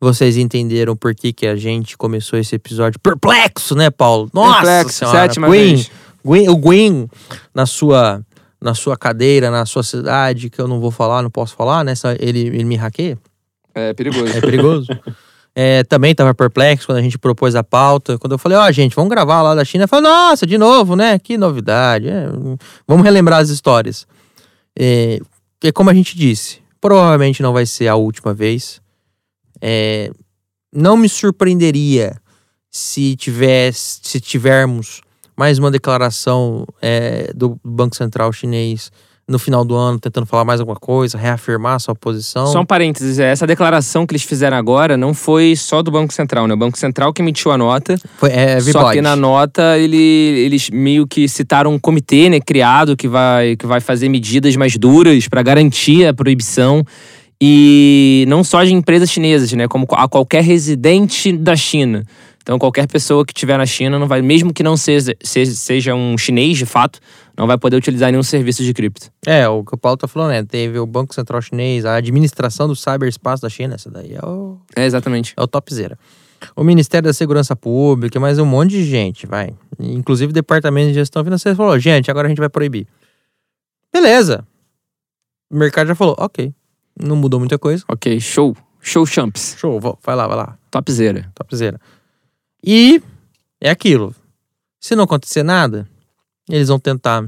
vocês 0.00 0.38
entenderam 0.38 0.96
por 0.96 1.14
que, 1.14 1.32
que 1.32 1.46
a 1.46 1.56
gente 1.56 1.96
começou 1.96 2.38
esse 2.38 2.54
episódio 2.54 2.98
perplexo, 2.98 3.74
né, 3.74 3.90
Paulo? 3.90 4.30
Nossa 4.32 4.62
perplexo, 4.62 4.98
senhora. 4.98 5.18
sétima 5.18 5.46
Gwen, 5.46 5.74
vez. 5.74 5.90
Gwen, 6.24 6.48
o 6.48 6.56
Gwen, 6.56 7.08
na 7.54 7.66
sua, 7.66 8.22
na 8.60 8.74
sua 8.74 8.96
cadeira, 8.96 9.50
na 9.50 9.66
sua 9.66 9.82
cidade, 9.82 10.48
que 10.48 10.58
eu 10.58 10.66
não 10.66 10.80
vou 10.80 10.90
falar, 10.90 11.22
não 11.22 11.30
posso 11.30 11.54
falar, 11.54 11.84
né? 11.84 11.92
Ele, 12.18 12.40
ele 12.46 12.64
me 12.64 12.76
hackeia. 12.76 13.18
É 13.74 13.92
perigoso. 13.92 14.36
É 14.36 14.40
perigoso. 14.40 14.86
É, 15.54 15.84
também 15.84 16.12
estava 16.12 16.34
perplexo 16.34 16.86
quando 16.86 16.98
a 16.98 17.02
gente 17.02 17.18
propôs 17.18 17.54
a 17.54 17.62
pauta. 17.62 18.18
Quando 18.18 18.32
eu 18.32 18.38
falei, 18.38 18.56
ó, 18.56 18.66
oh, 18.66 18.72
gente, 18.72 18.96
vamos 18.96 19.10
gravar 19.10 19.42
lá 19.42 19.54
da 19.54 19.64
China. 19.64 19.86
Falei, 19.86 20.10
nossa, 20.10 20.46
de 20.46 20.56
novo, 20.56 20.96
né? 20.96 21.18
Que 21.18 21.36
novidade. 21.36 22.08
É, 22.08 22.26
vamos 22.86 23.04
relembrar 23.04 23.40
as 23.40 23.50
histórias. 23.50 24.06
É, 24.78 25.18
como 25.74 25.90
a 25.90 25.94
gente 25.94 26.16
disse, 26.16 26.60
provavelmente 26.80 27.42
não 27.42 27.52
vai 27.52 27.66
ser 27.66 27.88
a 27.88 27.96
última 27.96 28.32
vez. 28.32 28.80
É, 29.60 30.10
não 30.74 30.96
me 30.96 31.08
surpreenderia 31.08 32.16
se, 32.70 33.14
tivesse, 33.16 34.00
se 34.02 34.20
tivermos 34.20 35.02
mais 35.36 35.58
uma 35.58 35.70
declaração 35.70 36.66
é, 36.80 37.30
do 37.34 37.58
Banco 37.62 37.94
Central 37.94 38.32
chinês 38.32 38.90
no 39.26 39.38
final 39.38 39.64
do 39.64 39.74
ano 39.74 39.98
tentando 39.98 40.26
falar 40.26 40.44
mais 40.44 40.60
alguma 40.60 40.78
coisa, 40.78 41.16
reafirmar 41.16 41.78
sua 41.80 41.94
posição. 41.94 42.46
Só 42.46 42.60
um 42.60 42.66
parênteses, 42.66 43.18
é, 43.18 43.30
essa 43.30 43.46
declaração 43.46 44.06
que 44.06 44.12
eles 44.12 44.22
fizeram 44.22 44.56
agora 44.56 44.96
não 44.96 45.14
foi 45.14 45.54
só 45.56 45.82
do 45.82 45.90
Banco 45.90 46.12
Central, 46.12 46.46
né? 46.46 46.54
O 46.54 46.56
Banco 46.56 46.78
Central 46.78 47.12
que 47.12 47.22
emitiu 47.22 47.52
a 47.52 47.58
nota. 47.58 47.96
Foi, 48.18 48.30
é, 48.30 48.60
só 48.60 48.92
que 48.92 49.00
na 49.00 49.14
nota 49.14 49.78
ele, 49.78 49.96
eles 49.96 50.70
meio 50.70 51.06
que 51.06 51.28
citaram 51.28 51.72
um 51.72 51.78
comitê, 51.78 52.28
né, 52.28 52.40
criado 52.40 52.96
que 52.96 53.08
vai, 53.08 53.56
que 53.56 53.66
vai 53.66 53.80
fazer 53.80 54.08
medidas 54.08 54.56
mais 54.56 54.76
duras 54.76 55.28
para 55.28 55.42
garantir 55.42 56.06
a 56.06 56.12
proibição 56.12 56.84
e 57.44 58.24
não 58.28 58.44
só 58.44 58.62
de 58.62 58.72
empresas 58.72 59.10
chinesas, 59.10 59.52
né, 59.52 59.66
como 59.66 59.84
a 59.90 60.08
qualquer 60.08 60.44
residente 60.44 61.32
da 61.32 61.56
China. 61.56 62.04
Então, 62.42 62.58
qualquer 62.58 62.86
pessoa 62.88 63.24
que 63.24 63.32
estiver 63.32 63.56
na 63.56 63.64
China 63.64 63.98
não 63.98 64.08
vai, 64.08 64.20
mesmo 64.20 64.52
que 64.52 64.62
não 64.62 64.76
seja, 64.76 65.14
seja 65.22 65.94
um 65.94 66.18
chinês 66.18 66.58
de 66.58 66.66
fato, 66.66 66.98
não 67.36 67.46
vai 67.46 67.56
poder 67.56 67.76
utilizar 67.76 68.10
nenhum 68.10 68.22
serviço 68.22 68.64
de 68.64 68.74
cripto. 68.74 69.10
É, 69.24 69.48
o 69.48 69.64
que 69.64 69.74
o 69.74 69.78
Paulo 69.78 69.96
tá 69.96 70.08
falando, 70.08 70.30
né? 70.30 70.42
Teve 70.42 70.78
o 70.78 70.86
Banco 70.86 71.14
Central 71.14 71.40
Chinês, 71.40 71.84
a 71.84 71.94
administração 71.96 72.66
do 72.66 72.74
cyberespaço 72.74 73.42
da 73.42 73.48
China, 73.48 73.76
essa 73.76 73.90
daí 73.90 74.14
é 74.14 74.26
o. 74.26 74.58
É, 74.76 74.84
exatamente. 74.84 75.34
É 75.36 75.42
o 75.42 75.46
topzera. 75.46 75.96
O 76.56 76.64
Ministério 76.64 77.06
da 77.06 77.12
Segurança 77.12 77.54
Pública, 77.54 78.18
mais 78.18 78.38
um 78.38 78.44
monte 78.44 78.70
de 78.70 78.84
gente, 78.84 79.26
vai. 79.26 79.54
Inclusive 79.78 80.30
o 80.30 80.34
Departamento 80.34 80.88
de 80.88 80.94
Gestão 80.94 81.22
Financeira 81.22 81.54
falou: 81.54 81.78
gente, 81.78 82.10
agora 82.10 82.26
a 82.26 82.28
gente 82.28 82.38
vai 82.38 82.48
proibir. 82.48 82.86
Beleza. 83.92 84.44
O 85.50 85.56
mercado 85.56 85.86
já 85.86 85.94
falou: 85.94 86.16
ok. 86.18 86.52
Não 87.00 87.16
mudou 87.16 87.38
muita 87.38 87.58
coisa. 87.58 87.84
Ok, 87.88 88.20
show. 88.20 88.56
Show 88.80 89.06
champs. 89.06 89.56
Show, 89.58 89.80
vai 89.80 90.16
lá, 90.16 90.26
vai 90.26 90.36
lá. 90.36 90.58
Topzera. 90.70 91.30
Topzera. 91.34 91.80
E 92.64 93.02
é 93.60 93.70
aquilo. 93.70 94.14
Se 94.80 94.94
não 94.94 95.04
acontecer 95.04 95.42
nada, 95.42 95.88
eles 96.48 96.68
vão 96.68 96.78
tentar 96.78 97.24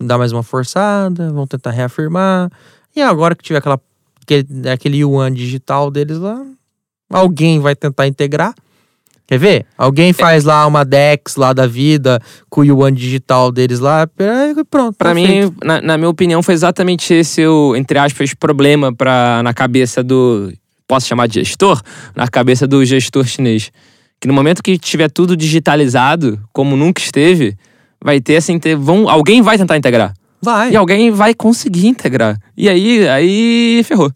dar 0.00 0.18
mais 0.18 0.32
uma 0.32 0.42
forçada, 0.42 1.30
vão 1.32 1.46
tentar 1.46 1.70
reafirmar. 1.70 2.50
E 2.94 3.02
agora 3.02 3.34
que 3.34 3.42
tiver 3.42 3.58
aquela, 3.58 3.80
aquele, 4.22 4.68
aquele 4.68 4.98
yuan 4.98 5.32
digital 5.32 5.90
deles 5.90 6.18
lá, 6.18 6.44
alguém 7.10 7.60
vai 7.60 7.76
tentar 7.76 8.06
integrar. 8.06 8.54
Quer 9.26 9.38
ver? 9.38 9.66
Alguém 9.78 10.12
faz 10.12 10.42
lá 10.42 10.66
uma 10.66 10.84
DEX 10.84 11.36
lá 11.36 11.52
da 11.52 11.64
vida 11.64 12.20
com 12.48 12.62
o 12.62 12.64
Yuan 12.64 12.92
digital 12.92 13.52
deles 13.52 13.78
lá, 13.78 14.04
pronto. 14.68 14.96
Para 14.96 15.14
mim, 15.14 15.54
na, 15.62 15.80
na, 15.80 15.96
minha 15.96 16.08
opinião, 16.08 16.42
foi 16.42 16.52
exatamente 16.52 17.14
esse 17.14 17.46
o, 17.46 17.76
entre 17.76 17.96
aspas, 17.96 18.34
problema 18.34 18.92
pra, 18.92 19.40
na 19.44 19.54
cabeça 19.54 20.02
do. 20.02 20.52
Posso 20.84 21.06
chamar 21.06 21.28
de 21.28 21.44
gestor? 21.44 21.80
Na 22.16 22.26
cabeça 22.26 22.66
do 22.66 22.84
gestor 22.84 23.24
chinês 23.24 23.70
que 24.20 24.28
no 24.28 24.34
momento 24.34 24.62
que 24.62 24.78
tiver 24.78 25.10
tudo 25.10 25.36
digitalizado, 25.36 26.38
como 26.52 26.76
nunca 26.76 27.00
esteve, 27.00 27.56
vai 28.02 28.20
ter 28.20 28.36
assim, 28.36 28.58
ter, 28.58 28.76
vão, 28.76 29.08
alguém 29.08 29.40
vai 29.40 29.56
tentar 29.56 29.76
integrar. 29.76 30.14
Vai. 30.42 30.72
E 30.72 30.76
alguém 30.76 31.10
vai 31.10 31.34
conseguir 31.34 31.86
integrar. 31.86 32.38
E 32.56 32.68
aí, 32.68 33.08
aí 33.08 33.82
ferrou. 33.84 34.12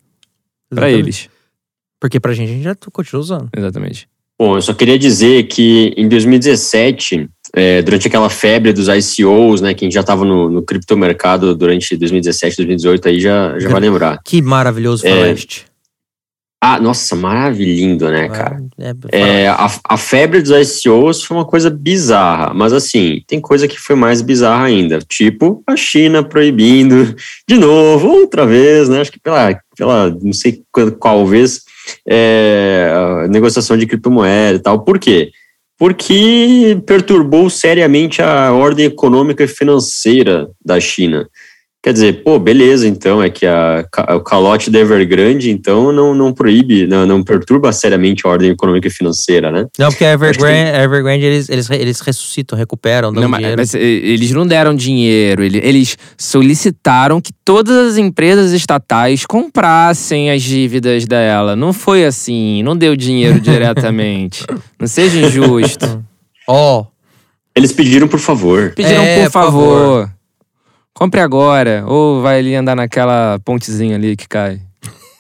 Para 0.70 0.90
eles. 0.90 1.28
Porque 2.00 2.18
pra 2.18 2.34
gente 2.34 2.50
a 2.50 2.52
gente 2.52 2.64
já 2.64 2.74
continua 2.92 3.20
usando. 3.20 3.48
Exatamente. 3.56 4.08
Bom, 4.38 4.56
eu 4.56 4.62
só 4.62 4.74
queria 4.74 4.98
dizer 4.98 5.44
que 5.44 5.94
em 5.96 6.08
2017, 6.08 7.28
é, 7.54 7.82
durante 7.82 8.08
aquela 8.08 8.28
febre 8.28 8.72
dos 8.72 8.88
ICOs, 8.88 9.60
né, 9.60 9.74
quem 9.74 9.90
já 9.90 10.00
estava 10.00 10.24
no, 10.24 10.50
no 10.50 10.62
criptomercado 10.62 11.54
durante 11.54 11.96
2017, 11.96 12.56
2018, 12.56 13.08
aí 13.08 13.20
já, 13.20 13.58
já 13.58 13.68
vai 13.68 13.80
lembrar. 13.80 14.18
Que 14.24 14.42
maravilhoso 14.42 15.06
é, 15.06 15.10
Faroeste. 15.10 15.66
Ah, 16.66 16.80
nossa, 16.80 17.14
maravilhoso, 17.14 18.08
né, 18.08 18.26
cara? 18.26 18.58
É, 19.12 19.42
é, 19.42 19.48
a, 19.48 19.70
a 19.86 19.98
febre 19.98 20.40
dos 20.40 20.50
ICOs 20.50 21.22
foi 21.22 21.36
uma 21.36 21.44
coisa 21.44 21.68
bizarra, 21.68 22.54
mas 22.54 22.72
assim, 22.72 23.22
tem 23.26 23.38
coisa 23.38 23.68
que 23.68 23.78
foi 23.78 23.94
mais 23.94 24.22
bizarra 24.22 24.64
ainda, 24.64 24.98
tipo 25.00 25.62
a 25.66 25.76
China 25.76 26.22
proibindo 26.22 27.14
de 27.46 27.58
novo, 27.58 28.08
outra 28.08 28.46
vez, 28.46 28.88
né? 28.88 29.02
Acho 29.02 29.12
que 29.12 29.20
pela, 29.20 29.60
pela 29.76 30.08
não 30.22 30.32
sei 30.32 30.62
qual, 30.72 30.90
qual 30.92 31.26
vez, 31.26 31.64
é, 32.08 32.90
a 32.94 33.28
negociação 33.28 33.76
de 33.76 33.86
criptomoeda 33.86 34.56
e 34.56 34.62
tal. 34.62 34.82
Por 34.82 34.98
quê? 34.98 35.32
Porque 35.78 36.80
perturbou 36.86 37.50
seriamente 37.50 38.22
a 38.22 38.54
ordem 38.54 38.86
econômica 38.86 39.44
e 39.44 39.48
financeira 39.48 40.48
da 40.64 40.80
China. 40.80 41.28
Quer 41.84 41.92
dizer, 41.92 42.22
pô, 42.24 42.38
beleza, 42.38 42.88
então, 42.88 43.22
é 43.22 43.28
que 43.28 43.44
a, 43.44 43.84
o 44.16 44.20
calote 44.20 44.70
da 44.70 44.78
Evergrande, 44.78 45.50
então, 45.50 45.92
não, 45.92 46.14
não 46.14 46.32
proíbe, 46.32 46.86
não, 46.86 47.04
não 47.04 47.22
perturba 47.22 47.70
seriamente 47.74 48.26
a 48.26 48.30
ordem 48.30 48.52
econômica 48.52 48.88
e 48.88 48.90
financeira, 48.90 49.50
né? 49.50 49.66
Não, 49.78 49.90
porque 49.90 50.02
a 50.02 50.12
Evergrande, 50.12 50.72
que... 50.72 50.78
Evergrande 50.78 51.24
eles, 51.26 51.48
eles, 51.50 51.68
eles 51.68 52.00
ressuscitam, 52.00 52.56
recuperam, 52.56 53.12
dão 53.12 53.28
não, 53.28 53.36
dinheiro. 53.36 53.56
Mas, 53.58 53.74
eles 53.74 54.30
não 54.30 54.46
deram 54.46 54.74
dinheiro, 54.74 55.44
eles 55.44 55.98
solicitaram 56.16 57.20
que 57.20 57.34
todas 57.44 57.76
as 57.92 57.98
empresas 57.98 58.52
estatais 58.52 59.26
comprassem 59.26 60.30
as 60.30 60.42
dívidas 60.42 61.04
dela. 61.04 61.54
Não 61.54 61.74
foi 61.74 62.06
assim, 62.06 62.62
não 62.62 62.74
deu 62.74 62.96
dinheiro 62.96 63.38
diretamente. 63.38 64.46
Não 64.80 64.86
seja 64.86 65.18
injusto. 65.18 66.02
Ó. 66.48 66.80
oh. 66.80 66.86
Eles 67.54 67.72
pediram 67.72 68.08
por 68.08 68.18
favor. 68.18 68.72
Pediram 68.74 69.02
é, 69.02 69.24
por 69.24 69.30
favor. 69.30 69.60
Por 69.60 69.78
favor. 69.78 70.14
Compre 70.94 71.20
agora. 71.20 71.84
Ou 71.86 72.22
vai 72.22 72.38
ali 72.38 72.54
andar 72.54 72.76
naquela 72.76 73.38
pontezinha 73.44 73.96
ali 73.96 74.16
que 74.16 74.28
cai. 74.28 74.62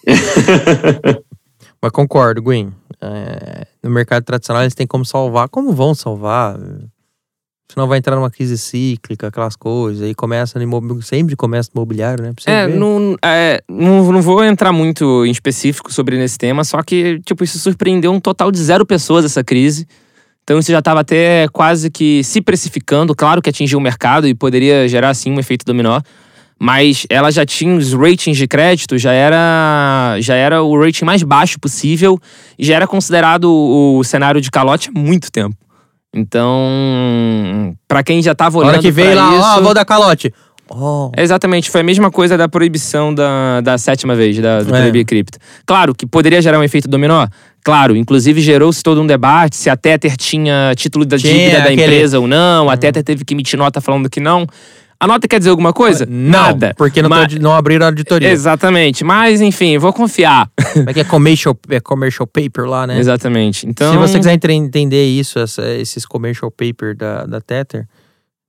Mas 1.82 1.92
concordo, 1.92 2.40
Gwen. 2.40 2.72
É, 3.00 3.66
no 3.82 3.90
mercado 3.90 4.22
tradicional 4.24 4.62
eles 4.62 4.74
têm 4.74 4.86
como 4.86 5.04
salvar. 5.04 5.48
Como 5.48 5.72
vão 5.72 5.94
salvar? 5.94 6.58
Senão 7.70 7.88
vai 7.88 7.98
entrar 7.98 8.14
numa 8.14 8.30
crise 8.30 8.56
cíclica, 8.56 9.26
aquelas 9.26 9.56
coisas. 9.56 10.02
Aí 10.02 10.14
começa 10.14 10.58
no 10.58 10.62
imobiliário, 10.62 11.02
sempre 11.02 11.34
começa 11.34 11.70
no 11.74 11.80
imobiliário, 11.80 12.22
né? 12.22 12.32
É, 12.46 12.68
não, 12.68 13.16
é 13.22 13.62
não, 13.68 14.12
não 14.12 14.22
vou 14.22 14.44
entrar 14.44 14.72
muito 14.72 15.26
em 15.26 15.30
específico 15.30 15.92
sobre 15.92 16.22
esse 16.22 16.38
tema, 16.38 16.62
só 16.62 16.82
que, 16.82 17.20
tipo, 17.20 17.42
isso 17.42 17.58
surpreendeu 17.58 18.12
um 18.12 18.20
total 18.20 18.52
de 18.52 18.62
zero 18.62 18.86
pessoas 18.86 19.24
essa 19.24 19.42
crise. 19.42 19.88
Então 20.44 20.58
isso 20.58 20.70
já 20.70 20.78
estava 20.78 21.00
até 21.00 21.48
quase 21.48 21.90
que 21.90 22.22
se 22.22 22.40
precificando. 22.40 23.14
Claro 23.14 23.40
que 23.40 23.48
atingiu 23.48 23.78
o 23.78 23.82
mercado 23.82 24.28
e 24.28 24.34
poderia 24.34 24.86
gerar, 24.86 25.14
sim, 25.14 25.32
um 25.32 25.40
efeito 25.40 25.64
dominó. 25.64 26.00
mas 26.60 27.06
ela 27.10 27.32
já 27.32 27.44
tinha 27.44 27.74
os 27.74 27.92
ratings 27.94 28.36
de 28.36 28.46
crédito, 28.46 28.96
já 28.96 29.12
era, 29.12 30.16
já 30.20 30.34
era 30.34 30.62
o 30.62 30.78
rating 30.78 31.04
mais 31.04 31.22
baixo 31.22 31.58
possível 31.58 32.18
e 32.58 32.64
já 32.64 32.76
era 32.76 32.86
considerado 32.86 33.50
o, 33.50 34.04
cenário 34.04 34.40
de 34.40 34.50
calote 34.50 34.90
há 34.94 34.98
muito 34.98 35.32
tempo. 35.32 35.56
Então, 36.14 37.74
para 37.88 38.04
quem 38.04 38.22
já 38.22 38.34
tava 38.34 38.58
Na 38.58 38.60
olhando 38.60 38.74
hora 38.74 38.82
que 38.82 38.90
veio 38.90 39.16
lá, 39.16 39.36
isso, 39.36 39.58
ó, 39.58 39.60
vou 39.62 39.74
dar 39.74 39.84
calote. 39.84 40.32
Oh. 40.70 41.10
Exatamente, 41.16 41.70
foi 41.70 41.82
a 41.82 41.84
mesma 41.84 42.10
coisa 42.10 42.36
da 42.38 42.48
proibição 42.48 43.14
da, 43.14 43.60
da 43.60 43.76
sétima 43.78 44.14
vez, 44.14 44.38
da, 44.38 44.62
do 44.62 44.74
É. 44.74 44.80
proibir 44.80 45.04
cripto. 45.04 45.38
Claro 45.66 45.94
que 45.94 46.06
poderia 46.06 46.40
gerar 46.40 46.58
um 46.58 46.62
efeito 46.64 46.88
dominó. 46.88 47.26
Claro, 47.62 47.94
inclusive 47.96 48.40
gerou-se 48.40 48.82
todo 48.82 49.00
um 49.00 49.06
debate 49.06 49.56
se 49.56 49.68
a 49.70 49.76
Tether 49.76 50.16
tinha 50.16 50.72
título 50.76 51.04
da 51.04 51.16
Tinha 51.18 51.32
dívida 51.32 51.56
da 51.58 51.64
aquele- 51.64 51.80
Hum. 51.82 51.84
empresa 51.84 52.18
ou 52.20 52.26
não. 52.26 52.68
A 52.70 52.76
Tether 52.76 53.02
teve 53.02 53.24
que 53.24 53.34
emitir 53.34 53.58
nota 53.58 53.80
falando 53.80 54.08
que 54.10 54.20
não. 54.20 54.46
A 55.00 55.06
nota 55.06 55.26
quer 55.28 55.38
dizer 55.38 55.50
alguma 55.50 55.72
coisa? 55.72 56.06
Não, 56.08 56.30
Nada. 56.30 56.72
porque 56.78 57.02
não, 57.02 57.10
Mas- 57.10 57.34
não 57.34 57.52
abriram 57.52 57.84
a 57.84 57.88
auditoria. 57.88 58.30
Exatamente, 58.30 59.04
mas 59.04 59.40
enfim, 59.42 59.76
vou 59.76 59.92
confiar. 59.92 60.48
Como 60.72 60.88
é 60.88 60.94
que 60.94 61.00
é 61.00 61.04
commercial, 61.04 61.56
é 61.68 61.80
commercial 61.80 62.26
paper 62.26 62.64
lá, 62.64 62.86
né? 62.86 62.98
Exatamente. 62.98 63.66
Então, 63.66 63.92
Se 63.92 63.98
você 63.98 64.18
quiser 64.18 64.32
entre- 64.32 64.54
entender 64.54 65.04
isso, 65.06 65.38
essa- 65.38 65.68
esses 65.74 66.06
commercial 66.06 66.50
paper 66.50 66.96
da, 66.96 67.26
da 67.26 67.40
Tether, 67.40 67.86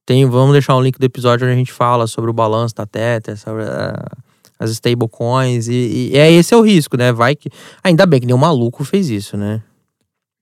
tem, 0.06 0.26
vamos 0.26 0.52
deixar 0.52 0.76
um 0.76 0.82
link 0.82 0.98
do 1.00 1.06
episódio 1.06 1.46
onde 1.46 1.54
a 1.56 1.58
gente 1.58 1.72
fala 1.72 2.08
sobre 2.08 2.30
o 2.30 2.34
balanço 2.34 2.76
da 2.76 2.86
Tether, 2.86 3.38
sobre 3.38 3.63
ah, 3.63 4.06
as 4.60 4.70
stablecoins, 4.72 5.68
e, 5.68 6.12
e 6.13 6.18
é 6.18 6.32
esse 6.32 6.54
é 6.54 6.58
o 6.58 6.62
risco, 6.62 6.96
né? 6.98 7.12
Vai 7.12 7.36
que. 7.36 7.50
Ainda 7.84 8.06
bem 8.06 8.20
que 8.20 8.26
nenhum 8.26 8.38
maluco 8.38 8.84
fez 8.84 9.10
isso, 9.10 9.36
né? 9.36 9.62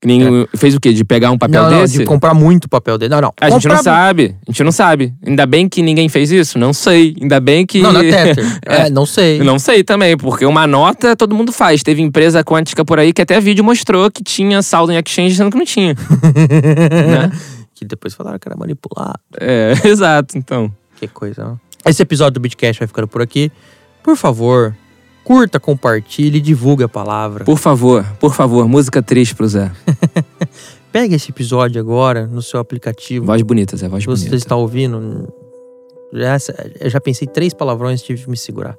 nem- 0.05 0.47
fez 0.55 0.75
o 0.75 0.79
quê? 0.79 0.93
De 0.93 1.03
pegar 1.03 1.31
um 1.31 1.37
papel 1.37 1.63
não, 1.63 1.71
não, 1.71 1.81
desse? 1.81 1.97
de 1.99 2.05
comprar 2.05 2.33
muito 2.33 2.69
papel 2.69 2.97
dele. 2.97 3.13
Não, 3.13 3.21
não. 3.21 3.33
A 3.39 3.49
gente 3.49 3.67
não 3.67 3.77
comprar- 3.77 3.83
sabe. 3.83 4.35
A 4.47 4.51
gente 4.51 4.63
não 4.63 4.71
sabe. 4.71 5.13
Ainda 5.25 5.45
bem 5.45 5.67
que 5.67 5.81
ninguém 5.81 6.09
fez 6.09 6.31
isso? 6.31 6.59
Não 6.59 6.73
sei. 6.73 7.15
Ainda 7.19 7.39
bem 7.39 7.65
que. 7.65 7.81
Não, 7.81 7.91
na 7.91 8.01
Tether. 8.03 8.59
é, 8.65 8.89
não 8.89 9.05
sei. 9.05 9.39
Não 9.39 9.57
sei 9.57 9.83
também, 9.83 10.17
porque 10.17 10.45
uma 10.45 10.67
nota 10.67 11.15
todo 11.15 11.35
mundo 11.35 11.51
faz. 11.51 11.83
Teve 11.83 12.01
empresa 12.01 12.43
quântica 12.43 12.83
por 12.83 12.99
aí 12.99 13.13
que 13.13 13.21
até 13.21 13.39
vídeo 13.39 13.63
mostrou 13.63 14.11
que 14.11 14.23
tinha 14.23 14.61
saldo 14.61 14.91
em 14.91 14.97
exchange, 14.97 15.35
sendo 15.35 15.51
que 15.51 15.57
não 15.57 15.65
tinha. 15.65 15.95
né? 15.95 17.31
Que 17.83 17.89
depois 17.89 18.13
falaram 18.13 18.39
que 18.39 18.47
era 18.47 18.55
manipulado. 18.57 19.19
É, 19.39 19.73
exato, 19.87 20.37
então. 20.37 20.71
Que 20.95 21.07
coisa. 21.07 21.59
ó. 21.85 21.89
Esse 21.89 22.01
episódio 22.01 22.35
do 22.35 22.39
Bitcast 22.39 22.79
vai 22.79 22.87
ficando 22.87 23.07
por 23.07 23.21
aqui. 23.21 23.51
Por 24.01 24.15
favor, 24.15 24.75
curta, 25.23 25.59
compartilhe 25.59 26.37
e 26.37 26.41
divulgue 26.41 26.83
a 26.83 26.89
palavra. 26.89 27.43
Por 27.43 27.57
favor, 27.57 28.05
por 28.19 28.33
favor, 28.33 28.67
música 28.67 29.01
triste 29.01 29.35
pro 29.35 29.47
Zé. 29.47 29.71
Pega 30.91 31.15
esse 31.15 31.31
episódio 31.31 31.81
agora 31.81 32.27
no 32.27 32.41
seu 32.41 32.59
aplicativo. 32.59 33.25
Voz 33.25 33.41
bonita, 33.41 33.75
Zé, 33.75 33.89
voz 33.89 34.05
você 34.05 34.25
bonita. 34.25 34.35
está 34.35 34.55
ouvindo, 34.55 35.27
já, 36.13 36.37
eu 36.79 36.89
já 36.89 37.01
pensei 37.01 37.27
três 37.27 37.53
palavrões 37.53 38.01
e 38.01 38.05
tive 38.05 38.23
que 38.23 38.29
me 38.29 38.37
segurar. 38.37 38.77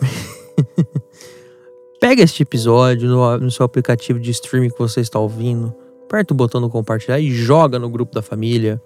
Pega 2.00 2.22
este 2.22 2.42
episódio 2.42 3.08
no, 3.08 3.38
no 3.38 3.50
seu 3.50 3.64
aplicativo 3.64 4.20
de 4.20 4.30
streaming 4.30 4.70
que 4.70 4.78
você 4.78 5.00
está 5.00 5.18
ouvindo, 5.18 5.74
aperta 6.08 6.32
o 6.32 6.36
botão 6.36 6.60
do 6.60 6.70
compartilhar 6.70 7.20
e 7.20 7.30
joga 7.30 7.78
no 7.78 7.90
grupo 7.90 8.14
da 8.14 8.22
família. 8.22 8.80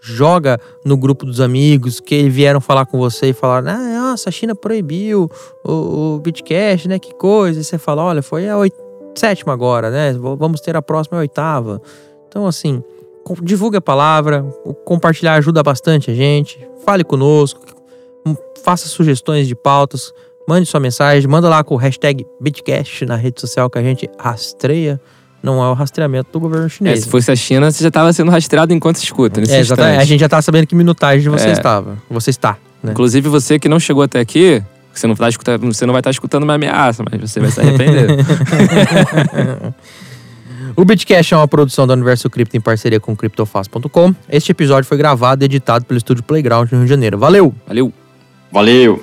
Joga 0.00 0.60
no 0.84 0.96
grupo 0.96 1.26
dos 1.26 1.40
amigos 1.40 1.98
que 1.98 2.28
vieram 2.28 2.60
falar 2.60 2.86
com 2.86 2.98
você 2.98 3.30
e 3.30 3.32
falaram: 3.32 3.68
ah, 3.72 4.10
nossa, 4.10 4.28
a 4.28 4.32
China 4.32 4.54
proibiu 4.54 5.28
o, 5.64 6.14
o 6.14 6.20
Bitcash, 6.20 6.86
né? 6.86 7.00
Que 7.00 7.12
coisa. 7.14 7.60
E 7.60 7.64
você 7.64 7.78
fala: 7.78 8.04
olha, 8.04 8.22
foi 8.22 8.48
a 8.48 8.56
oit- 8.56 8.76
sétima 9.16 9.52
agora, 9.52 9.90
né? 9.90 10.12
Vamos 10.12 10.60
ter 10.60 10.76
a 10.76 10.82
próxima 10.82 11.18
a 11.18 11.20
oitava. 11.20 11.82
Então, 12.28 12.46
assim, 12.46 12.80
divulgue 13.42 13.78
a 13.78 13.80
palavra, 13.80 14.42
compartilhar 14.84 15.34
ajuda 15.34 15.64
bastante 15.64 16.12
a 16.12 16.14
gente. 16.14 16.64
Fale 16.84 17.02
conosco, 17.02 17.60
m- 18.24 18.36
faça 18.62 18.86
sugestões 18.86 19.48
de 19.48 19.56
pautas, 19.56 20.12
mande 20.48 20.66
sua 20.66 20.78
mensagem, 20.78 21.28
manda 21.28 21.48
lá 21.48 21.64
com 21.64 21.74
o 21.74 21.78
hashtag 21.78 22.24
Bitcast 22.40 23.04
na 23.04 23.16
rede 23.16 23.40
social 23.40 23.68
que 23.68 23.78
a 23.78 23.82
gente 23.82 24.08
rastreia. 24.16 25.00
Não 25.42 25.62
é 25.62 25.68
o 25.68 25.72
rastreamento 25.72 26.30
do 26.32 26.40
governo 26.40 26.66
É, 26.66 26.68
chinês. 26.68 27.00
se 27.04 27.08
fosse 27.08 27.30
a 27.30 27.36
China, 27.36 27.70
você 27.70 27.82
já 27.82 27.88
estava 27.88 28.12
sendo 28.12 28.30
rastreado 28.30 28.72
enquanto 28.74 28.96
escuta. 28.96 29.40
Nesse 29.40 29.54
É, 29.54 29.58
exatamente. 29.60 30.00
A 30.00 30.04
gente 30.04 30.20
já 30.20 30.28
tá 30.28 30.42
sabendo 30.42 30.66
que 30.66 30.74
minutagem 30.74 31.28
você 31.30 31.48
É. 31.48 31.52
estava. 31.52 31.96
Você 32.10 32.30
está. 32.30 32.56
Né? 32.82 32.92
Inclusive, 32.92 33.28
você 33.28 33.58
que 33.58 33.68
não 33.68 33.78
chegou 33.78 34.02
até 34.02 34.18
aqui, 34.20 34.62
você 34.92 35.06
não, 35.06 35.14
tá 35.14 35.28
escutando, 35.28 35.64
você 35.72 35.86
não 35.86 35.92
vai 35.92 36.00
estar 36.00 36.10
escutando 36.10 36.42
uma 36.42 36.54
ameaça, 36.54 37.04
mas 37.08 37.20
você 37.20 37.38
vai 37.40 37.50
se 37.50 37.60
arrepender. 37.60 38.08
O 40.76 40.84
Bitcash 40.84 41.32
é 41.32 41.36
uma 41.36 41.48
produção 41.48 41.86
da 41.88 41.94
Universo 41.94 42.28
Cripto 42.30 42.56
em 42.56 42.60
parceria 42.60 43.00
com 43.00 43.16
CryptoFast.com. 43.16 44.14
Este 44.28 44.52
episódio 44.52 44.86
foi 44.88 44.96
gravado 44.96 45.42
e 45.42 45.46
editado 45.46 45.84
pelo 45.84 45.98
estúdio 45.98 46.22
Playground 46.22 46.70
no 46.70 46.78
Rio 46.78 46.84
de 46.84 46.90
Janeiro. 46.90 47.18
Valeu! 47.18 47.52
Valeu! 47.66 47.92
Valeu! 48.52 49.02